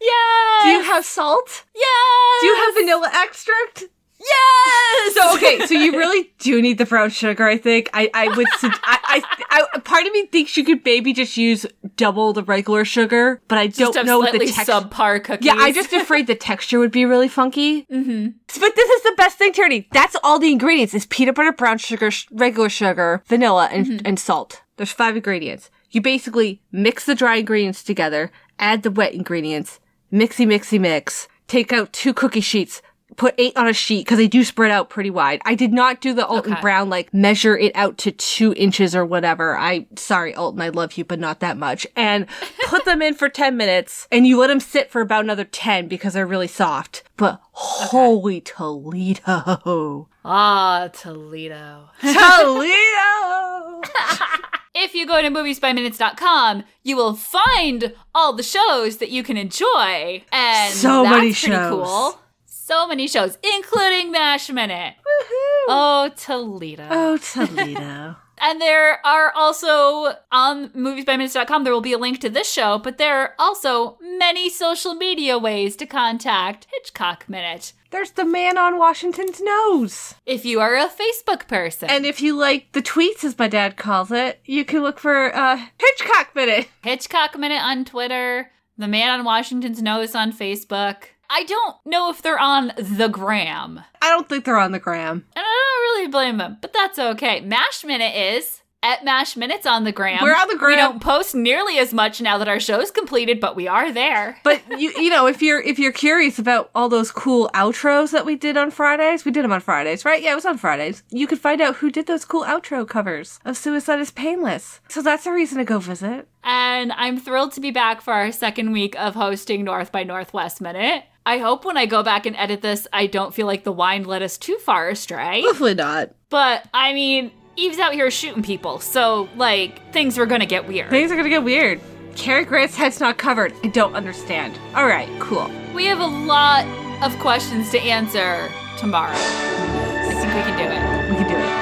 Yes. 0.03 0.63
do 0.65 0.69
you 0.71 0.83
have 0.83 1.05
salt? 1.05 1.65
Yes. 1.75 2.41
Do 2.41 2.47
you 2.47 2.57
have 2.57 2.75
vanilla 2.75 3.11
extract? 3.13 3.85
Yes. 4.19 5.15
So 5.15 5.35
okay, 5.35 5.67
so 5.67 5.75
you 5.75 5.93
really 5.99 6.33
do 6.39 6.63
need 6.63 6.79
the 6.79 6.87
brown 6.87 7.11
sugar. 7.11 7.45
I 7.49 7.57
think 7.59 7.91
I 7.93 8.09
I 8.15 8.29
would 8.37 8.47
I, 8.63 8.99
I 9.05 9.65
I 9.75 9.79
part 9.81 10.07
of 10.07 10.13
me 10.13 10.27
thinks 10.27 10.57
you 10.57 10.65
could 10.65 10.85
maybe 10.85 11.13
just 11.13 11.37
use 11.37 11.67
double 11.97 12.33
the 12.33 12.45
regular 12.45 12.85
sugar, 12.85 13.43
but 13.49 13.59
I 13.59 13.67
Just 13.67 13.95
don't 13.95 14.07
know 14.07 14.21
what 14.21 14.33
the 14.33 14.39
texture. 14.47 14.73
subpar 14.73 15.25
cookies. 15.25 15.47
Yeah, 15.47 15.55
I'm 15.57 15.75
just 15.75 15.93
afraid 15.93 16.29
the 16.29 16.37
texture 16.37 16.79
would 16.79 16.93
be 16.93 17.05
really 17.05 17.29
funky. 17.29 17.83
mm-hmm. 17.87 18.29
But 18.61 18.77
this 18.77 18.91
is 18.91 19.03
the 19.03 19.15
best 19.17 19.39
thing, 19.39 19.53
Tierney. 19.53 19.89
That's 19.93 20.17
all 20.23 20.39
the 20.39 20.53
ingredients: 20.53 20.95
is 20.95 21.07
peanut 21.07 21.35
butter, 21.35 21.53
brown 21.53 21.79
sugar, 21.79 22.11
sh- 22.13 22.27
regular 22.31 22.69
sugar, 22.69 23.23
vanilla, 23.27 23.69
and 23.73 24.03
and 24.07 24.21
salt. 24.21 24.63
There's 24.77 24.93
five 24.93 25.17
ingredients. 25.17 25.69
You 25.91 26.01
basically 26.01 26.63
mix 26.71 27.05
the 27.07 27.15
dry 27.15 27.37
ingredients 27.37 27.83
together, 27.83 28.31
add 28.59 28.83
the 28.85 28.91
wet 28.91 29.13
ingredients, 29.15 29.79
mixy 30.13 30.47
mixy 30.47 30.81
mix. 30.81 31.29
Take 31.49 31.73
out 31.73 31.93
two 31.93 32.13
cookie 32.15 32.41
sheets. 32.41 32.83
Put 33.17 33.35
eight 33.37 33.55
on 33.59 33.69
a 33.69 33.75
sheet 33.75 34.07
because 34.07 34.17
they 34.17 34.27
do 34.27 34.43
spread 34.43 34.71
out 34.71 34.89
pretty 34.89 35.11
wide. 35.11 35.43
I 35.45 35.55
did 35.55 35.71
not 35.71 36.01
do 36.01 36.15
the 36.15 36.27
Alton 36.27 36.55
Okay. 36.55 36.63
Brown 36.63 36.89
like 36.89 37.13
measure 37.13 37.55
it 37.59 37.73
out 37.77 37.99
to 37.99 38.11
two 38.11 38.55
inches 38.57 38.97
or 38.97 39.05
whatever. 39.05 39.55
I 39.55 39.87
sorry 39.97 40.35
Alton, 40.35 40.63
I 40.63 40.71
love 40.71 40.95
you, 40.97 41.05
but 41.05 41.19
not 41.21 41.41
that 41.41 41.59
much. 41.59 41.87
And 41.95 42.27
put 42.69 42.87
them 42.87 43.03
in 43.03 43.13
for 43.13 43.29
ten 43.29 43.59
minutes, 43.59 44.09
and 44.11 44.27
you 44.27 44.39
let 44.39 44.47
them 44.47 44.61
sit 44.61 44.91
for 44.91 45.03
about 45.03 45.25
another 45.25 45.45
ten 45.45 45.89
because 45.89 46.15
they're 46.15 46.27
really 46.27 46.49
soft. 46.49 47.03
But 47.19 47.39
holy 47.53 48.41
Toledo, 48.41 50.09
Ah, 50.25 50.89
Toledo. 50.95 51.91
Toledo! 52.01 53.83
If 54.75 54.95
you 54.95 55.07
go 55.07 55.21
to 55.21 55.29
moviesbyminutes.com, 55.29 56.65
you 56.83 56.97
will 56.97 57.15
find 57.15 57.95
all 58.15 58.33
the 58.33 58.43
shows 58.43 58.97
that 58.99 59.11
you 59.11 59.23
can 59.23 59.37
enjoy. 59.37 60.25
And 60.33 60.73
So 60.73 61.03
that's 61.03 61.11
many 61.11 61.21
pretty 61.21 61.33
shows. 61.35 61.87
cool. 61.87 62.19
So 62.47 62.87
many 62.89 63.07
shows, 63.07 63.37
including 63.57 64.11
MASH 64.13 64.49
Minute. 64.51 64.95
Woohoo. 64.99 65.65
Oh, 65.69 66.11
Toledo. 66.17 66.87
Oh, 66.91 67.17
Toledo. 67.33 68.17
And 68.39 68.61
there 68.61 69.05
are 69.07 69.31
also 69.37 70.15
on 70.33 70.71
moviesbyminutes.com, 70.71 71.65
there 71.65 71.73
will 71.73 71.81
be 71.81 71.93
a 71.93 71.99
link 71.99 72.21
to 72.21 72.31
this 72.31 72.51
show, 72.51 72.79
but 72.79 72.99
there 72.99 73.19
are 73.21 73.35
also 73.39 73.99
many 74.01 74.49
social 74.49 74.95
media 74.95 75.39
ways 75.39 75.77
to 75.77 75.87
contact 75.87 76.67
Hitchcock 76.73 77.29
Minute. 77.29 77.73
There's 77.93 78.13
the 78.13 78.25
man 78.25 78.57
on 78.57 78.79
Washington's 78.79 79.39
nose. 79.43 80.15
If 80.25 80.47
you 80.47 80.61
are 80.61 80.77
a 80.77 80.89
Facebook 80.89 81.47
person, 81.47 81.91
And 81.91 82.07
if 82.07 82.23
you 82.23 82.35
like 82.35 82.73
the 82.73 82.81
tweets, 82.81 83.23
as 83.23 83.39
my 83.39 83.49
dad 83.49 83.77
calls 83.77 84.11
it, 84.11 84.41
you 84.47 84.65
can 84.65 84.81
look 84.83 84.99
for 84.99 85.33
uh, 85.37 85.61
Hitchcock 85.79 86.35
Minute. 86.35 86.69
Hitchcock 86.83 87.39
Minute 87.39 87.63
on 87.63 87.85
Twitter, 87.85 88.51
The 88.79 88.89
Man 88.89 89.11
on 89.11 89.25
Washington's 89.27 89.83
Nose 89.83 90.15
on 90.15 90.33
Facebook. 90.33 91.05
I 91.29 91.45
don't 91.45 91.77
know 91.85 92.09
if 92.09 92.23
they're 92.23 92.39
on 92.39 92.73
the 92.79 93.09
gram. 93.11 93.81
I 94.01 94.09
don't 94.09 94.27
think 94.27 94.47
they're 94.47 94.59
on 94.59 94.73
the 94.73 94.79
gram. 94.79 95.27
And 95.37 95.45
I 95.45 95.63
don't 95.71 95.83
really 96.01 96.09
blame 96.11 96.39
them, 96.39 96.57
but 96.63 96.73
that's 96.73 96.99
okay. 96.99 97.43
Mash 97.43 97.85
Minute 97.85 98.17
is 98.17 98.62
at 98.83 99.05
Mash 99.05 99.37
Minutes 99.37 99.67
on 99.67 99.85
the 99.85 99.93
gram. 99.93 100.23
We're 100.23 100.35
on 100.35 100.49
the 100.49 100.57
gram. 100.57 100.71
We 100.71 100.77
don't 100.77 101.03
post 101.03 101.35
nearly 101.35 101.79
as 101.79 101.95
much 101.95 102.21
now 102.21 102.39
that 102.39 102.49
our 102.49 102.61
show's 102.61 102.91
completed, 102.91 103.41
but 103.41 103.57
we 103.57 103.69
are 103.69 103.93
there. 103.93 104.39
But 104.43 104.63
you 104.79 104.93
you 104.97 105.11
know, 105.11 105.27
if 105.27 105.43
you're 105.43 105.61
if 105.61 105.79
you're 105.79 105.93
curious 105.93 106.39
about 106.39 106.71
all 106.75 106.89
those 106.89 107.11
cool 107.11 107.51
outros 107.55 108.11
that 108.11 108.27
we 108.27 108.37
did 108.37 108.57
on 108.57 108.71
Fridays, 108.71 109.25
we 109.25 109.31
did 109.31 109.45
them 109.45 109.53
on 109.53 109.61
Fridays, 109.61 110.05
right? 110.05 110.23
Yeah, 110.23 110.33
it 110.33 110.37
was 110.37 110.47
on 110.47 110.59
Fridays. 110.59 111.03
You 111.11 111.27
could 111.27 111.39
find 111.39 111.61
out 111.61 111.77
who 111.77 111.91
did 111.91 112.07
those 112.07 112.25
cool 112.25 112.45
outro 112.45 112.87
covers 112.87 113.39
of 113.45 113.57
Suicide 113.57 114.01
is 114.01 114.11
Painless. 114.11 114.81
So 114.89 115.03
that's 115.03 115.27
a 115.27 115.33
reason 115.33 115.59
to 115.59 115.65
go 115.65 115.79
visit. 115.79 116.29
And 116.45 116.93
I'm 116.93 117.19
thrilled 117.19 117.53
to 117.53 117.61
be 117.61 117.71
back 117.71 118.01
for 118.01 118.13
our 118.13 118.33
second 118.33 118.73
week 118.73 118.99
of 118.99 119.15
hosting 119.15 119.65
North 119.65 119.93
by 119.93 120.03
Northwest 120.03 120.61
Minute. 120.61 121.05
I 121.25 121.39
hope 121.39 121.65
when 121.65 121.77
I 121.77 121.87
go 121.87 122.03
back 122.03 122.27
and 122.27 122.35
edit 122.37 122.63
this, 122.63 122.89
I 122.93 123.07
don't 123.07 123.33
feel 123.33 123.47
like 123.47 123.63
the 123.63 123.73
wine 123.73 124.03
led 124.05 124.23
us 124.23 124.37
too 124.37 124.59
far 124.59 124.89
astray. 124.89 125.43
Hopefully 125.43 125.75
not. 125.75 126.11
But 126.31 126.69
I 126.75 126.93
mean, 126.95 127.31
Eve's 127.55 127.79
out 127.79 127.93
here 127.93 128.11
shooting 128.11 128.43
people, 128.43 128.79
so 128.81 129.29
like 129.37 129.93
things 129.93 130.17
are 130.19 130.25
gonna 130.25 130.47
get 130.47 130.67
weird. 130.67 130.89
Things 130.89 131.13
are 131.13 131.17
gonna 131.17 131.29
get 131.29 131.45
weird. 131.45 131.81
Cary 132.17 132.47
Grant's 132.47 132.75
head's 132.77 132.99
not 132.99 133.19
covered. 133.19 133.53
I 133.63 133.69
don't 133.69 133.95
understand. 133.95 134.59
All 134.75 134.87
right, 134.87 135.09
cool. 135.21 135.51
We 135.75 135.85
have 135.87 136.01
a 136.01 136.07
lot 136.07 136.65
of 137.03 137.15
questions 137.21 137.71
to 137.73 137.79
answer 137.81 138.49
tomorrow. 138.79 139.13
I 139.15 140.15
think 140.15 140.35
we 140.35 140.41
can 140.43 140.57
do 140.57 140.65
it. 140.65 141.11
We 141.11 141.17
can 141.17 141.29
do 141.29 141.37
it. 141.37 141.53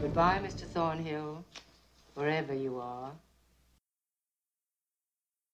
Goodbye, 0.00 0.40
Mr. 0.44 0.64
Thornhill, 0.64 1.44
wherever 2.14 2.54
you 2.54 2.78
are. 2.78 3.10